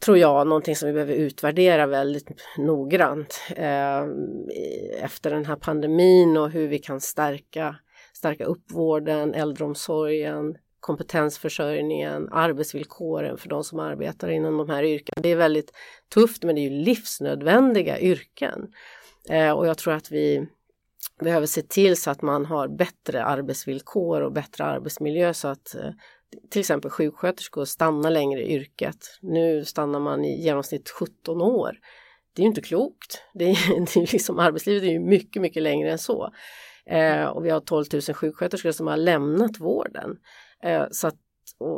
[0.00, 4.02] tror jag, någonting som vi behöver utvärdera väldigt noggrant eh,
[5.04, 7.76] efter den här pandemin och hur vi kan stärka,
[8.12, 15.22] stärka upp vården, äldreomsorgen, kompetensförsörjningen, arbetsvillkoren för de som arbetar inom de här yrkena.
[15.22, 15.72] Det är väldigt
[16.14, 18.72] tufft men det är ju livsnödvändiga yrken.
[19.28, 20.46] Eh, och jag tror att vi
[21.20, 25.90] behöver se till så att man har bättre arbetsvillkor och bättre arbetsmiljö så att eh,
[26.50, 29.18] till exempel sjuksköterskor stannar längre i yrket.
[29.20, 31.76] Nu stannar man i genomsnitt 17 år.
[32.32, 33.22] Det är ju inte klokt.
[33.34, 36.30] Det är, det är liksom, arbetslivet är ju mycket, mycket längre än så.
[36.86, 40.16] Eh, och vi har 12 000 sjuksköterskor som har lämnat vården.
[40.62, 41.16] Eh, så att,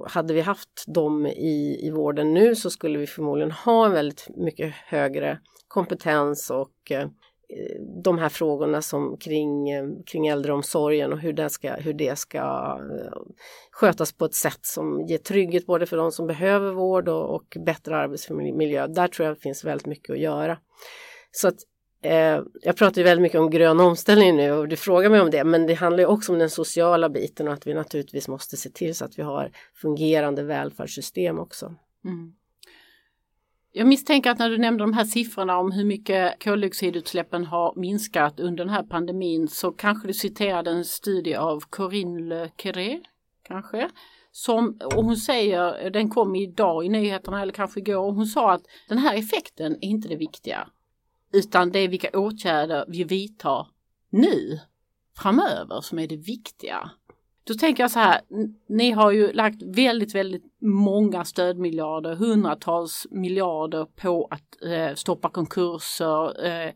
[0.06, 4.26] hade vi haft dem i, i vården nu så skulle vi förmodligen ha en väldigt
[4.36, 5.38] mycket högre
[5.68, 7.08] kompetens och eh,
[7.56, 12.18] Eh, de här frågorna som kring, eh, kring äldreomsorgen och hur det, ska, hur det
[12.18, 12.38] ska
[12.80, 13.22] eh,
[13.70, 17.56] skötas på ett sätt som ger trygghet både för de som behöver vård och, och
[17.66, 18.86] bättre arbetsmiljö.
[18.86, 20.58] Där tror jag det finns väldigt mycket att göra.
[21.30, 21.56] Så att
[22.02, 25.30] eh, jag pratar ju väldigt mycket om grön omställning nu och du frågar mig om
[25.30, 28.56] det, men det handlar ju också om den sociala biten och att vi naturligtvis måste
[28.56, 31.74] se till så att vi har fungerande välfärdssystem också.
[32.04, 32.32] Mm.
[33.74, 38.40] Jag misstänker att när du nämnde de här siffrorna om hur mycket koldioxidutsläppen har minskat
[38.40, 43.00] under den här pandemin så kanske du citerade en studie av Corinne Le Carré,
[43.42, 43.90] kanske.
[44.30, 48.52] Som, och hon säger, den kom idag i nyheterna eller kanske igår, och hon sa
[48.52, 50.68] att den här effekten är inte det viktiga.
[51.32, 53.66] Utan det är vilka åtgärder vi vidtar
[54.10, 54.60] nu,
[55.16, 56.90] framöver, som är det viktiga.
[57.44, 58.20] Då tänker jag så här,
[58.68, 66.46] ni har ju lagt väldigt, väldigt många stödmiljarder, hundratals miljarder på att eh, stoppa konkurser,
[66.46, 66.72] eh,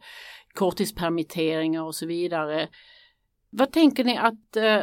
[0.54, 2.68] korttidspermitteringar och så vidare.
[3.50, 4.82] Vad tänker ni att eh,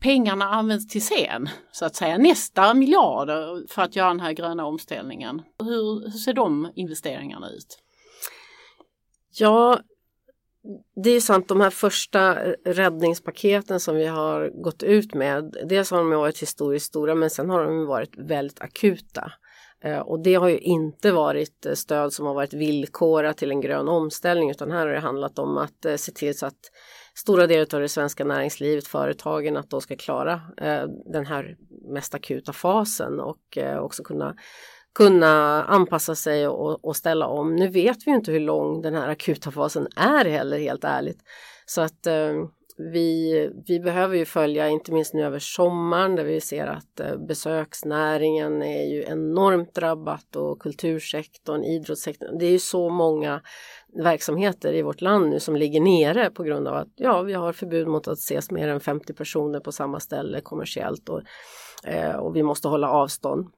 [0.00, 4.66] pengarna används till sen, så att säga, nästa miljarder för att göra den här gröna
[4.66, 5.42] omställningen?
[5.58, 7.78] Hur, hur ser de investeringarna ut?
[9.38, 9.80] Ja,
[11.04, 15.90] det är sant, de här första eh, räddningspaketen som vi har gått ut med, dels
[15.90, 19.32] har de varit historiskt stora men sen har de varit väldigt akuta.
[19.84, 23.60] Eh, och det har ju inte varit eh, stöd som har varit villkorat till en
[23.60, 26.60] grön omställning utan här har det handlat om att se till så att
[27.14, 30.40] stora delar av det svenska näringslivet, företagen, att de ska klara
[31.12, 31.56] den här
[31.92, 34.36] mest akuta fasen och också kunna
[34.96, 37.56] kunna anpassa sig och, och, ställa om.
[37.56, 41.18] Nu vet vi inte hur lång den här akuta fasen är heller helt ärligt.
[41.66, 42.32] Så att eh,
[42.92, 47.16] vi, vi behöver ju följa, inte minst nu över sommaren där vi ser att eh,
[47.28, 52.38] besöksnäringen är ju enormt drabbat och kultursektorn, idrottssektorn.
[52.38, 53.40] Det är ju så många
[54.02, 57.52] verksamheter i vårt land nu som ligger nere på grund av att ja, vi har
[57.52, 61.22] förbud mot att ses mer än 50 personer på samma ställe kommersiellt och,
[61.84, 63.50] eh, och vi måste hålla avstånd.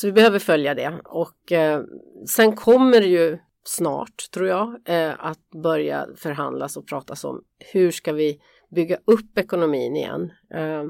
[0.00, 1.82] Så vi behöver följa det och eh,
[2.28, 7.90] sen kommer det ju snart, tror jag, eh, att börja förhandlas och pratas om hur
[7.90, 10.32] ska vi bygga upp ekonomin igen.
[10.54, 10.84] Eh,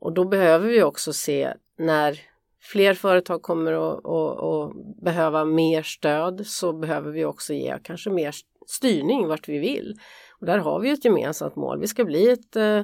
[0.00, 2.20] och då behöver vi också se när
[2.60, 8.10] fler företag kommer att, att, att, behöva mer stöd så behöver vi också ge kanske
[8.10, 8.34] mer
[8.66, 9.94] styrning vart vi vill.
[10.40, 11.80] Och där har vi ett gemensamt mål.
[11.80, 12.80] Vi ska bli ett, eh,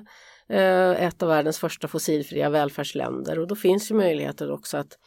[0.50, 4.98] ett av världens första fossilfria välfärdsländer och då finns ju möjligheter också att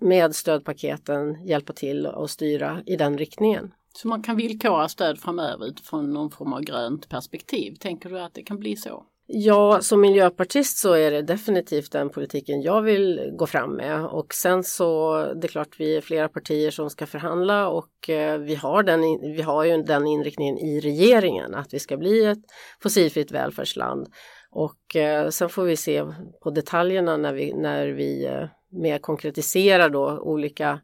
[0.00, 3.74] med stödpaketen hjälpa till och styra i den riktningen.
[3.94, 7.74] Så man kan villkora stöd framöver utifrån någon form av grönt perspektiv.
[7.80, 9.06] Tänker du att det kan bli så?
[9.32, 14.34] Ja, som miljöpartist så är det definitivt den politiken jag vill gå fram med och
[14.34, 18.54] sen så det är klart vi är flera partier som ska förhandla och eh, vi
[18.54, 19.00] har, den,
[19.36, 22.42] vi har ju den inriktningen i regeringen att vi ska bli ett
[22.82, 24.08] fossilfritt välfärdsland
[24.50, 26.04] och eh, sen får vi se
[26.42, 30.80] på detaljerna när vi, när vi eh, mer konkretiserar då olika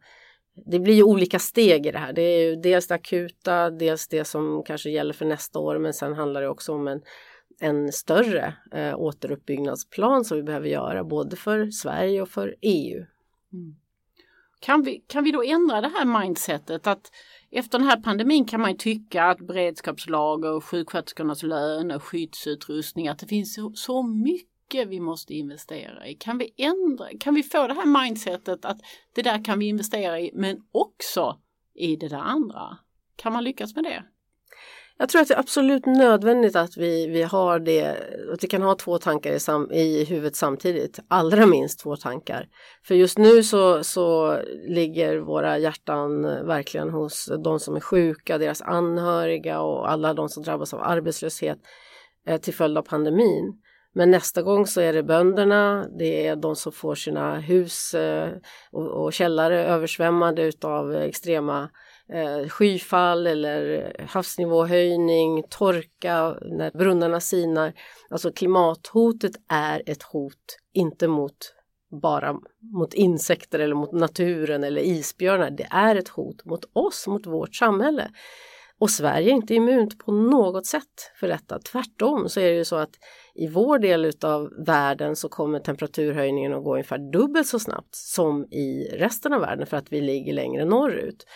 [0.64, 2.12] det blir ju olika steg i det här.
[2.12, 5.94] Det är ju dels det akuta, dels det som kanske gäller för nästa år, men
[5.94, 7.02] sen handlar det också om en,
[7.60, 12.96] en större eh, återuppbyggnadsplan som vi behöver göra både för Sverige och för EU.
[13.52, 13.76] Mm.
[14.60, 17.10] Kan, vi, kan vi då ändra det här mindsetet att
[17.58, 23.26] efter den här pandemin kan man ju tycka att beredskapslager, sjuksköterskornas löner, skyddsutrustning, att det
[23.26, 26.14] finns så mycket mycket vi måste investera i.
[26.14, 28.80] Kan vi ändra, kan vi få det här mindsetet att
[29.14, 31.40] det där kan vi investera i men också
[31.74, 32.78] i det där andra?
[33.16, 34.04] Kan man lyckas med det?
[34.98, 37.96] Jag tror att det är absolut nödvändigt att vi, vi har det,
[38.32, 42.48] att vi kan ha två tankar i, sam, i huvudet samtidigt, allra minst två tankar.
[42.84, 48.38] För just nu så, så ligger våra hjärtan eh, verkligen hos de som är sjuka,
[48.38, 51.58] deras anhöriga och alla de som drabbas av arbetslöshet
[52.28, 53.62] eh, till följd av pandemin.
[53.94, 58.28] Men nästa gång så är det bönderna, det är de som får sina hus eh,
[58.72, 61.68] och, källare översvämmade utav extrema
[62.12, 67.72] eh, skyfall eller havsnivåhöjning, torka, när brunnarna sinar.
[68.10, 71.52] Alltså klimathotet är ett hot, inte mot
[72.00, 75.50] bara mot insekter eller mot naturen eller isbjörnar.
[75.50, 78.10] Det är ett hot mot oss, mot vårt samhälle.
[78.78, 81.58] Och Sverige är inte immunt på något sätt för detta.
[81.58, 82.90] Tvärtom så är det ju så att
[83.34, 88.44] i vår del av världen så kommer temperaturhöjningen att gå ungefär dubbelt så snabbt som
[88.44, 91.26] i resten av världen för att vi ligger längre norrut.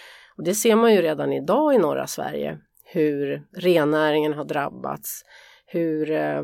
[0.40, 5.24] Och det ser man ju redan idag i norra Sverige hur rennäringen har drabbats,
[5.66, 6.42] hur eh,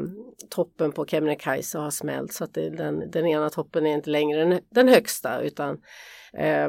[0.51, 4.45] toppen på Kebnekaise har smält så att det, den, den ena toppen är inte längre
[4.45, 5.79] den, den högsta utan
[6.33, 6.69] eh,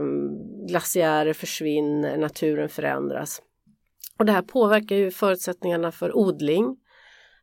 [0.67, 3.41] glaciärer försvinner, naturen förändras.
[4.19, 6.77] Och det här påverkar ju förutsättningarna för odling.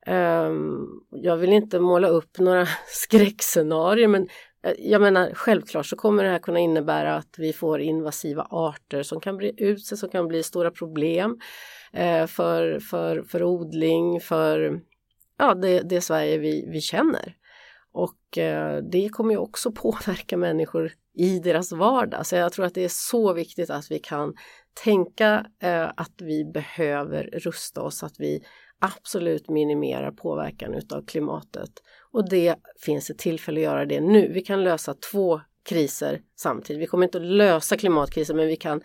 [0.07, 4.29] Ehm, jag vill inte måla upp några skräckscenarier men
[4.65, 9.03] Eh, jag menar självklart så kommer det här kunna innebära att vi får invasiva arter
[9.03, 11.39] som kan bli ut sig, som kan bli stora problem
[11.93, 14.81] eh, för, för, för odling, för
[15.39, 17.37] ja, det, det Sverige vi, vi känner.
[17.93, 22.27] Och eh, det kommer ju också påverka människor i deras vardag.
[22.27, 24.35] Så jag tror att det är så viktigt att vi kan
[24.85, 25.47] tänka
[25.97, 28.45] att vi behöver rusta oss, att vi
[28.79, 31.71] absolut minimerar påverkan utav klimatet.
[32.15, 34.33] Och det finns ett tillfälle att göra det nu.
[34.33, 36.83] Vi kan lösa två kriser samtidigt.
[36.83, 38.81] Vi kommer inte att lösa klimatkrisen men vi kan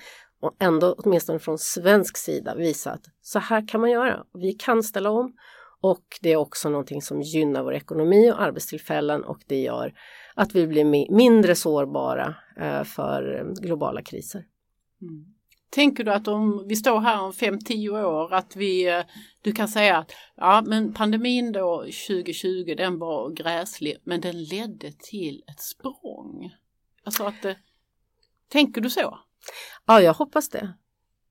[0.59, 4.23] ändå åtminstone från svensk sida visa att så här kan man göra.
[4.33, 5.33] Vi kan ställa om
[5.81, 9.93] och det är också någonting som gynnar vår ekonomi och arbetstillfällen och det gör
[10.35, 14.45] att vi blir mindre sårbara eh, för eh, globala kriser.
[15.01, 15.25] Mm.
[15.69, 19.03] Tänker du att om vi står här om 5-10 år att vi, eh,
[19.41, 24.91] du kan säga att ja men pandemin då 2020 den var gräslig men den ledde
[24.91, 26.51] till ett språng.
[27.03, 27.53] Alltså att, eh,
[28.47, 29.19] tänker du så?
[29.85, 30.73] Ja, jag hoppas det.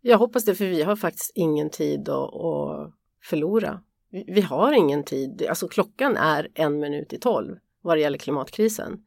[0.01, 3.81] Jag hoppas det för vi har faktiskt ingen tid att, att förlora.
[4.11, 9.05] Vi har ingen tid, alltså klockan är en minut i tolv vad det gäller klimatkrisen.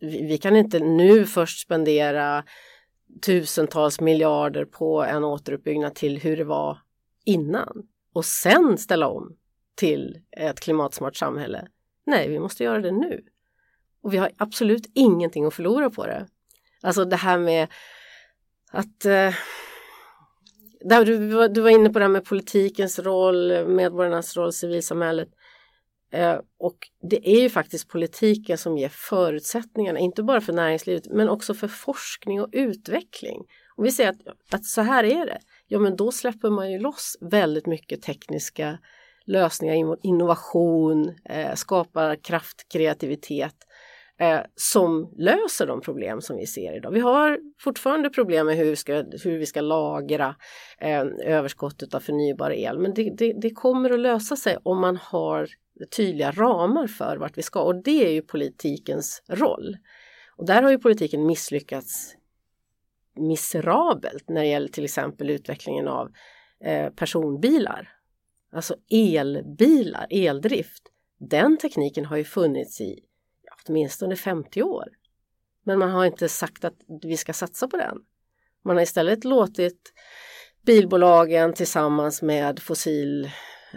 [0.00, 2.44] vi kan inte nu först spendera
[3.22, 6.78] tusentals miljarder på en återuppbyggnad till hur det var
[7.24, 9.36] innan och sen ställa om
[9.74, 11.68] till ett klimatsmart samhälle.
[12.06, 13.24] Nej, vi måste göra det nu.
[14.02, 16.26] Och vi har absolut ingenting att förlora på det.
[16.82, 17.68] Alltså det här med
[18.70, 19.34] att eh,
[20.80, 25.28] där du, du var inne på det här med politikens roll, medborgarnas roll, civilsamhället.
[26.10, 26.78] Eh, och
[27.10, 31.68] det är ju faktiskt politiken som ger förutsättningarna, inte bara för näringslivet men också för
[31.68, 33.44] forskning och utveckling.
[33.76, 36.78] Om vi säger att, att så här är det, ja men då släpper man ju
[36.78, 38.78] loss väldigt mycket tekniska
[39.26, 43.54] lösningar, innovation, eh, skapar kraft, kreativitet.
[44.20, 46.90] eh, som löser de problem som vi ser idag.
[46.90, 50.34] Vi har fortfarande problem med hur vi ska, hur vi ska lagra
[50.80, 54.96] eh, överskottet av förnybar el men det, det, det kommer att lösa sig om man
[54.96, 55.48] har
[55.86, 59.76] tydliga ramar för vart vi ska och det är ju politikens roll.
[60.36, 62.14] Och där har ju politiken misslyckats
[63.18, 66.12] miserabelt när det gäller till exempel utvecklingen av
[66.64, 67.88] eh, personbilar.
[68.52, 70.82] Alltså elbilar, eldrift.
[71.18, 73.00] Den tekniken har ju funnits i
[73.42, 74.88] ja, åtminstone 50 år.
[75.64, 77.98] Men man har inte sagt att vi ska satsa på den.
[78.64, 79.92] Man har istället låtit
[80.62, 83.30] bilbolagen tillsammans med fossil,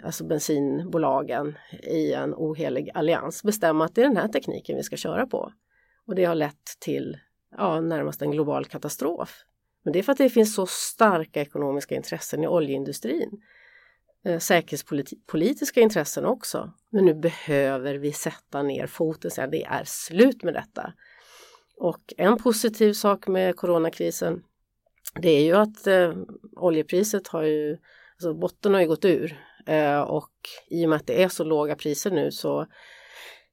[0.04, 4.96] alltså bensinbolagen i en ohelig allians bestämma att det är den här tekniken vi ska
[4.96, 5.52] köra på.
[6.06, 7.18] Och det har lett till
[7.56, 9.44] ja, närmast en global katastrof.
[9.82, 13.42] Men det är för att det finns så starka ekonomiska intressen i oljeindustrin.
[14.24, 16.72] Eh, säkerhetspolitiska intressen också.
[16.90, 20.92] Men nu behöver vi sätta ner foten och säga det är slut med detta.
[21.76, 24.42] Och en positiv sak med coronakrisen
[25.14, 26.14] det är ju att eh,
[26.56, 27.78] oljepriset har ju,
[28.14, 30.32] alltså botten har ju gått ur Eh, och
[30.70, 32.66] i och med att det är så låga priser nu så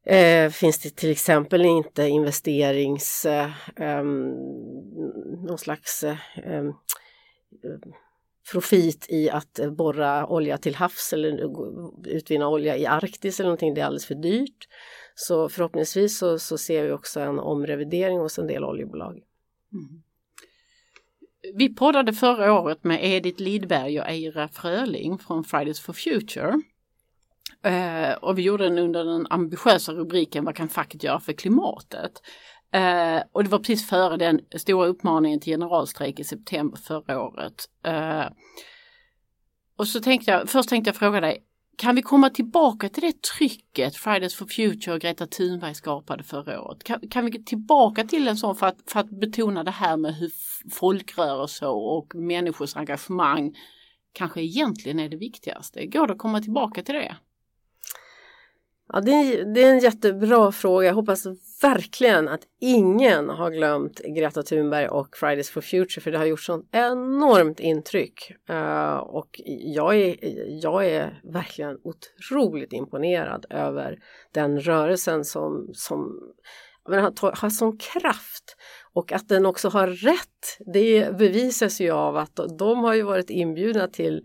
[0.06, 4.04] Eh, finns det till exempel inte investerings, eh, eh
[5.48, 6.74] någon slags eh, ehm,
[8.52, 11.52] profit i att borra olja till havs eller
[12.08, 14.68] utvinna olja i Arktis eller någonting, det är alldeles för dyrt.
[15.16, 19.12] Så förhoppningsvis så, så ser vi också en omrevidering hos en del oljebolag.
[19.74, 20.04] Mm.
[21.54, 26.62] Vi poddade förra året med Edith Lidberg och Eira Fröling från Fridays for Future.
[27.64, 32.12] Eh, och vi gjorde den under den ambitiösa rubriken Vad kan facket göra för klimatet?
[32.74, 37.66] Eh, och det var precis före den stora uppmaningen till generalstrejk i september förra året.
[37.86, 38.26] Eh,
[39.78, 41.44] och så tänkte jag, först tänkte jag fråga dig,
[41.80, 46.62] kan vi komma tillbaka till det trycket Fridays for Future och Greta Thunberg skapade förra
[46.62, 46.84] året?
[46.84, 50.16] Kan, kan vi tillbaka till en sån för att, för att betona det här med
[50.16, 50.32] hur
[50.72, 53.56] folkrörelser och människors engagemang
[54.14, 55.86] kanske egentligen är det viktigaste?
[55.86, 57.16] Går det att komma tillbaka till det?
[58.94, 60.88] Ja, det, är, det är en jättebra fråga.
[60.88, 61.26] Jag hoppas
[61.62, 66.42] verkligen att ingen har glömt Greta Thunberg och Fridays for Future för det har gjort
[66.42, 68.32] sånt enormt intryck.
[68.50, 69.42] Uh, och
[69.76, 70.16] jag är,
[70.64, 73.98] jag är verkligen otroligt imponerad över
[74.34, 76.20] den rörelsen som, som
[76.90, 78.56] men, har, har sån kraft.
[78.94, 83.30] Och att den också har rätt, det bevisas ju av att de har ju varit
[83.30, 84.22] inbjudna till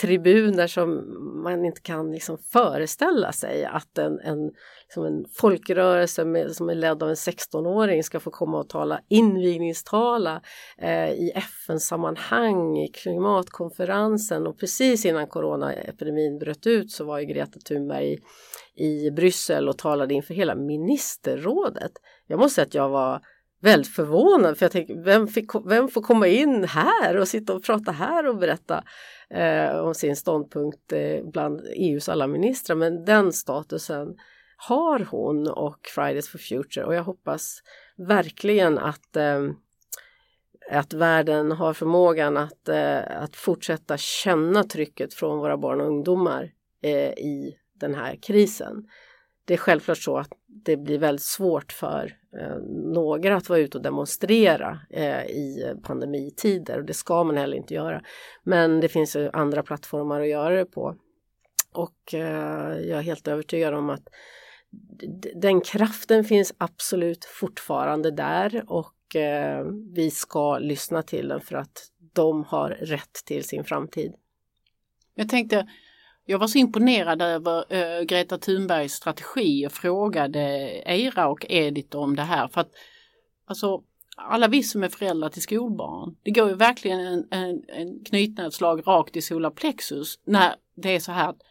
[0.00, 1.04] tribuner som
[1.42, 4.50] man inte kan liksom föreställa sig att en, en,
[4.84, 9.00] liksom en folkrörelse med, som är ledd av en 16-åring ska få komma och tala
[9.08, 10.40] invigningstala
[10.78, 17.60] eh, i FN-sammanhang, i klimatkonferensen och precis innan coronaepidemin bröt ut så var ju Greta
[17.60, 18.18] Thunberg
[18.74, 21.92] i, i Bryssel och talade inför hela ministerrådet.
[22.26, 23.20] Jag måste säga att jag var
[23.60, 27.64] väldigt förvånad för jag tänkte vem, fick, vem får komma in här och sitta och
[27.64, 28.84] prata här och berätta
[29.34, 32.76] eh, om sin ståndpunkt eh, bland EUs alla ministrar.
[32.76, 34.16] Men den statusen
[34.56, 36.84] har hon och Fridays for Future.
[36.86, 37.62] Och jag hoppas
[37.96, 39.42] verkligen att eh,
[40.70, 46.52] att världen har förmågan att, eh, att fortsätta känna trycket från våra barn och ungdomar
[46.82, 48.88] eh, i den här krisen.
[49.44, 52.56] Det är självklart så att det blir väldigt svårt för Eh,
[52.92, 57.74] några att vara ute och demonstrera eh, i pandemitider och det ska man heller inte
[57.74, 58.02] göra.
[58.42, 60.96] Men det finns ju andra plattformar att göra det på.
[61.72, 64.08] Och eh, jag är helt övertygad om att
[65.34, 71.86] den kraften finns absolut fortfarande där och eh, vi ska lyssna till den för att
[72.12, 74.14] de har rätt till sin framtid.
[75.14, 75.66] Jag tänkte
[76.26, 80.40] jag var så imponerad över äh, Greta Thunbergs strategi och frågade
[80.86, 82.48] Eira och Edith om det här.
[82.48, 82.70] För att
[83.46, 83.82] alltså,
[84.16, 88.82] alla vi som är föräldrar till skolbarn, det går ju verkligen en, en, en knytnävsslag
[88.86, 91.42] rakt i solarplexus när det är så här att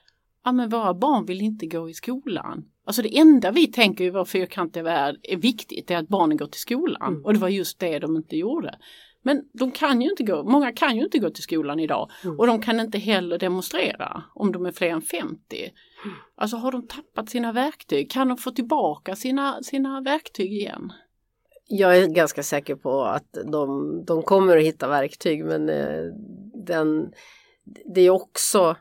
[0.44, 2.66] ja, men våra barn vill inte gå i skolan.
[2.86, 6.48] Alltså det enda vi tänker i vår fyrkantiga värld är viktigt, är att barnen går
[6.48, 7.14] till skolan.
[7.14, 7.26] Mm.
[7.26, 8.80] Och det var just det de inte gjorde.
[9.26, 12.40] Men de kan ju inte gå, många kan ju inte gå till skolan idag mm.
[12.40, 15.58] och de kan inte heller demonstrera om de är fler än 50.
[15.58, 16.16] Mm.
[16.36, 18.12] Alltså har de tappat sina verktyg?
[18.12, 20.94] Kan de få tillbaka sina, sina verktyg igen?
[21.68, 26.04] Jag är ganska säker på att de, de kommer att hitta verktyg men eh,
[26.68, 27.12] den,
[27.96, 28.76] det är också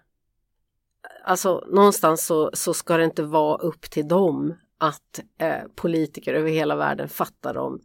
[1.27, 6.51] Alltså någonstans så, så ska det inte vara upp till dem att eh, politiker över
[6.51, 7.81] hela världen fattar de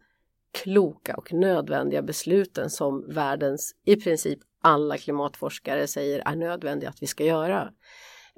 [0.52, 7.06] kloka och nödvändiga besluten som världens i princip alla klimatforskare säger är nödvändiga att vi
[7.06, 7.70] ska göra.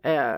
[0.05, 0.37] Eh,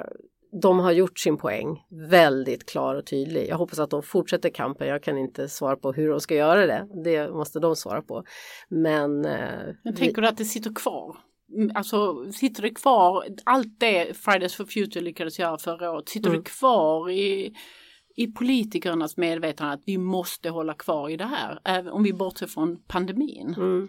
[0.62, 3.48] de har gjort sin poäng väldigt klar och tydlig.
[3.48, 4.88] Jag hoppas att de fortsätter kampen.
[4.88, 6.86] Jag kan inte svara på hur de ska göra det.
[7.04, 8.24] Det måste de svara på.
[8.68, 9.24] Men...
[9.24, 11.16] Eh, Men tänker du att det sitter kvar?
[11.56, 16.28] Mm, Alltså sitter det kvar, allt det Fridays for Future lyckades göra förra året, sitter
[16.30, 16.42] Mm.
[16.42, 17.54] det kvar i,
[18.16, 22.46] i politikernas medvetande att vi måste hålla kvar i det här, även om vi bortser
[22.46, 23.54] från pandemin?
[23.56, 23.88] Mm.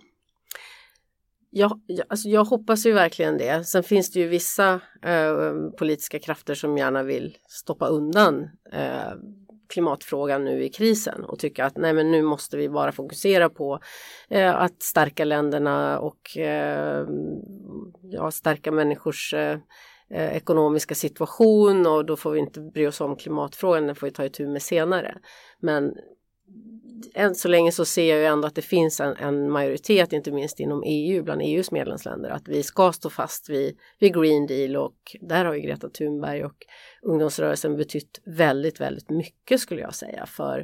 [1.49, 3.63] Jag, jag, alltså jag hoppas ju verkligen det.
[3.63, 9.13] Sen finns det ju vissa eh, politiska krafter som gärna vill stoppa undan eh,
[9.69, 13.79] klimatfrågan nu i krisen och tycka att nej men nu måste vi bara fokusera på
[14.29, 17.07] eh, att stärka länderna och eh,
[18.01, 19.57] ja, stärka människors eh,
[20.09, 24.13] eh, ekonomiska situation och då får vi inte bry oss om klimatfrågan, den får vi
[24.13, 25.17] ta itu med senare.
[25.59, 25.93] Men
[27.13, 30.31] än så länge så ser jag ju ändå att det finns en, en majoritet, inte
[30.31, 34.75] minst inom EU, bland EUs medlemsländer, att vi ska stå fast vid, vid Green Deal
[34.75, 36.55] och där har ju Greta Thunberg och
[37.01, 40.59] ungdomsrörelsen betytt väldigt, väldigt mycket skulle jag säga för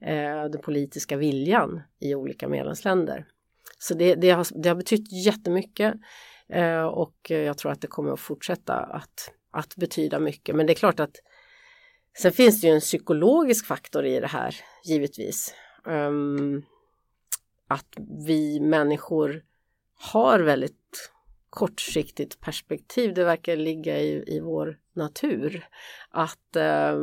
[0.00, 3.26] eh, den politiska viljan i olika medlemsländer.
[3.78, 5.94] Så det, det, har, det har betytt jättemycket
[6.52, 10.56] eh, och jag tror att det kommer att fortsätta att, att betyda mycket.
[10.56, 11.16] Men det är klart att
[12.18, 15.54] Sen finns det ju en psykologisk faktor i det här, givetvis.
[15.84, 16.62] Um,
[17.68, 17.88] att
[18.26, 19.42] vi människor
[19.94, 21.10] har väldigt
[21.54, 23.14] kortsiktigt perspektiv.
[23.14, 25.66] Det verkar ligga i, i vår natur.
[26.10, 26.96] Att eh,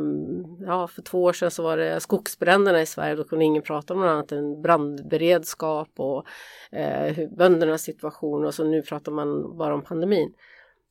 [0.66, 3.14] ja, för två år sedan så var det skogsbränderna i Sverige.
[3.14, 6.26] Då kunde ingen prata om något annat än brandberedskap och
[6.72, 10.34] eh, hur, böndernas situation och så nu pratar man bara om pandemin.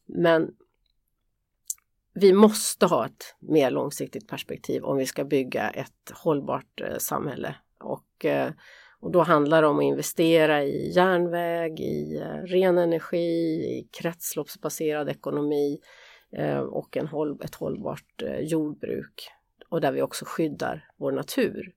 [0.05, 0.51] Men
[2.14, 7.55] vi måste ha ett mer långsiktigt perspektiv om vi ska bygga ett hållbart eh, samhälle.
[7.80, 8.51] Och, eh,
[9.02, 15.10] och då handlar det om att investera i järnväg, i eh, ren energi, i kretsloppsbaserad
[15.10, 15.80] ekonomi
[16.38, 19.30] eh, och en håll, ett hållbart eh, jordbruk.
[19.70, 21.74] Och där vi också skyddar vår natur.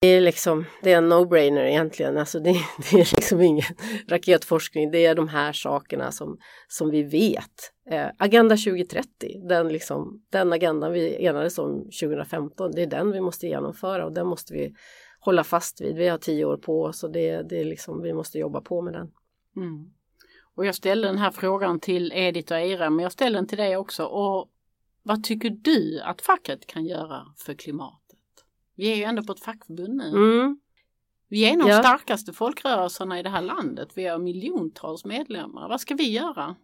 [0.00, 2.50] Det är liksom, det är en no-brainer egentligen, alltså det,
[2.90, 3.74] det är liksom ingen
[4.08, 6.38] raketforskning, det är de här sakerna som,
[6.68, 7.72] som vi vet.
[7.90, 13.20] Eh, Agenda 2030, den, liksom, den agendan vi enades om 2015, det är den vi
[13.20, 14.74] måste genomföra och den måste vi
[15.20, 15.96] hålla fast vid.
[15.96, 18.82] Vi har tio år på oss och det, det är liksom, vi måste jobba på
[18.82, 19.10] med den.
[19.56, 19.90] Mm.
[20.54, 23.58] Och jag ställde den här frågan till Edith och Eira, men jag ställer den till
[23.58, 24.04] dig också.
[24.04, 24.50] Och
[25.02, 28.18] vad tycker du att facket kan göra för klimatet?
[28.74, 30.08] Vi är ju ändå på ett fackförbund nu.
[30.08, 30.60] Mm.
[31.28, 31.82] Vi är en av de Ja.
[31.82, 33.88] starkaste folkrörelserna i det här landet.
[33.94, 35.68] Vi har miljontals medlemmar.
[35.68, 36.56] Vad ska vi göra?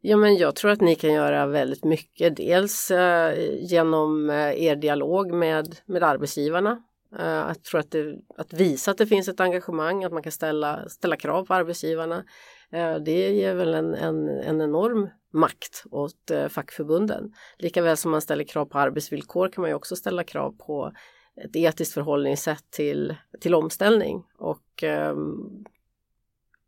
[0.00, 2.36] Ja, men jag tror att ni kan göra väldigt mycket.
[2.36, 6.82] Dels eh, genom eh, er dialog med, med arbetsgivarna.
[7.18, 10.32] Eh, Jag tror att, det, att visa att det finns ett engagemang, att man kan
[10.32, 12.24] ställa, ställa krav på arbetsgivarna.
[12.72, 17.32] Eh, det ger väl en, en, en enorm makt åt eh, fackförbunden.
[17.58, 20.92] Likaväl som man ställer krav på arbetsvillkor kan man ju också ställa krav på
[21.44, 25.14] ett etiskt förhållningssätt till, till omställning och eh,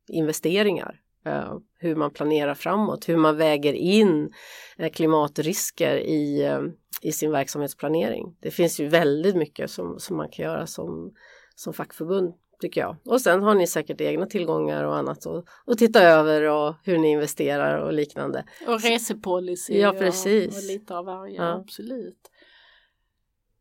[0.08, 1.00] investeringar.
[1.26, 4.32] Eh, hur man planerar framåt, hur man väger in
[4.78, 6.60] eh, klimatrisker i, eh,
[7.02, 8.36] i sin verksamhetsplanering.
[8.40, 11.12] Det finns ju väldigt mycket som, som man kan göra som,
[11.54, 12.96] som fackförbund tycker jag.
[13.04, 16.98] Och sen har ni säkert egna tillgångar och annat och, och titta över och hur
[16.98, 18.44] ni investerar och liknande.
[18.66, 20.56] Och resepolicy Ja, och, precis.
[20.56, 21.52] och lite av varje, Ja.
[21.52, 22.30] absolut.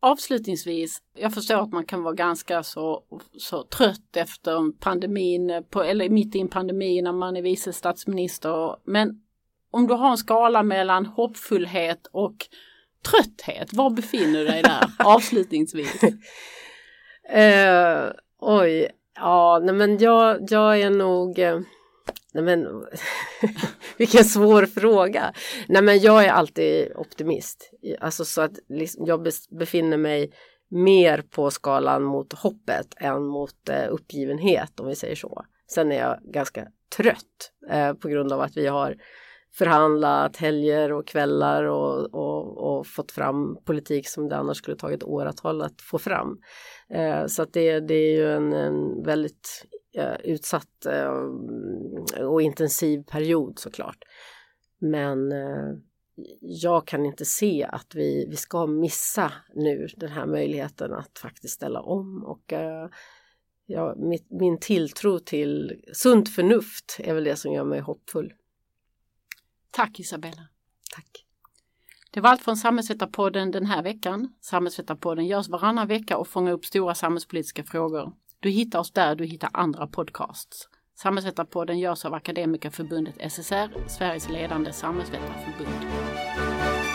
[0.00, 3.02] Avslutningsvis, jag förstår att man kan vara ganska så,
[3.38, 8.76] så trött efter pandemin, på, eller mitt i en pandemi när man är vice statsminister.
[8.84, 9.22] Men
[9.70, 12.36] om du har en skala mellan hoppfullhet och
[13.10, 16.02] trötthet, var befinner du dig där avslutningsvis?
[17.28, 21.38] Eh, oj, ja, nej men jag, jag är nog...
[21.38, 21.60] Eh,
[22.34, 22.66] nej men,
[23.96, 25.32] vilken svår fråga.
[25.68, 27.70] Nej men jag är alltid optimist.
[28.00, 30.32] Alltså så att liksom, jag befinner mig
[30.68, 35.44] mer på skalan mot hoppet än mot eh, uppgivenhet om vi säger så.
[35.70, 38.96] Sen är jag ganska trött eh, på grund av att vi har
[39.58, 45.02] förhandlat helger och kvällar och, och, och fått fram politik som det annars skulle tagit
[45.02, 46.38] åratal att få fram.
[46.90, 53.02] Eh, så att det, det är ju en, en väldigt eh, utsatt eh, och intensiv
[53.02, 53.98] period såklart.
[54.78, 55.72] Men eh,
[56.40, 61.54] jag kan inte se att vi, vi ska missa nu den här möjligheten att faktiskt
[61.54, 62.88] ställa om och eh,
[63.66, 68.32] ja, mitt, min tilltro till sunt förnuft är väl det som gör mig hoppfull.
[69.76, 70.42] Tack Isabella.
[70.94, 71.24] Tack.
[72.10, 74.32] Det var allt från Samhällsvetarpodden den här veckan.
[74.40, 78.12] Samhällsvetarpodden görs varannan vecka och fångar upp stora samhällspolitiska frågor.
[78.40, 80.68] Du hittar oss där du hittar andra podcasts.
[80.94, 86.85] Samhällsvetarpodden görs av Akademikerförbundet SSR, Sveriges ledande samhällsvetarförbund.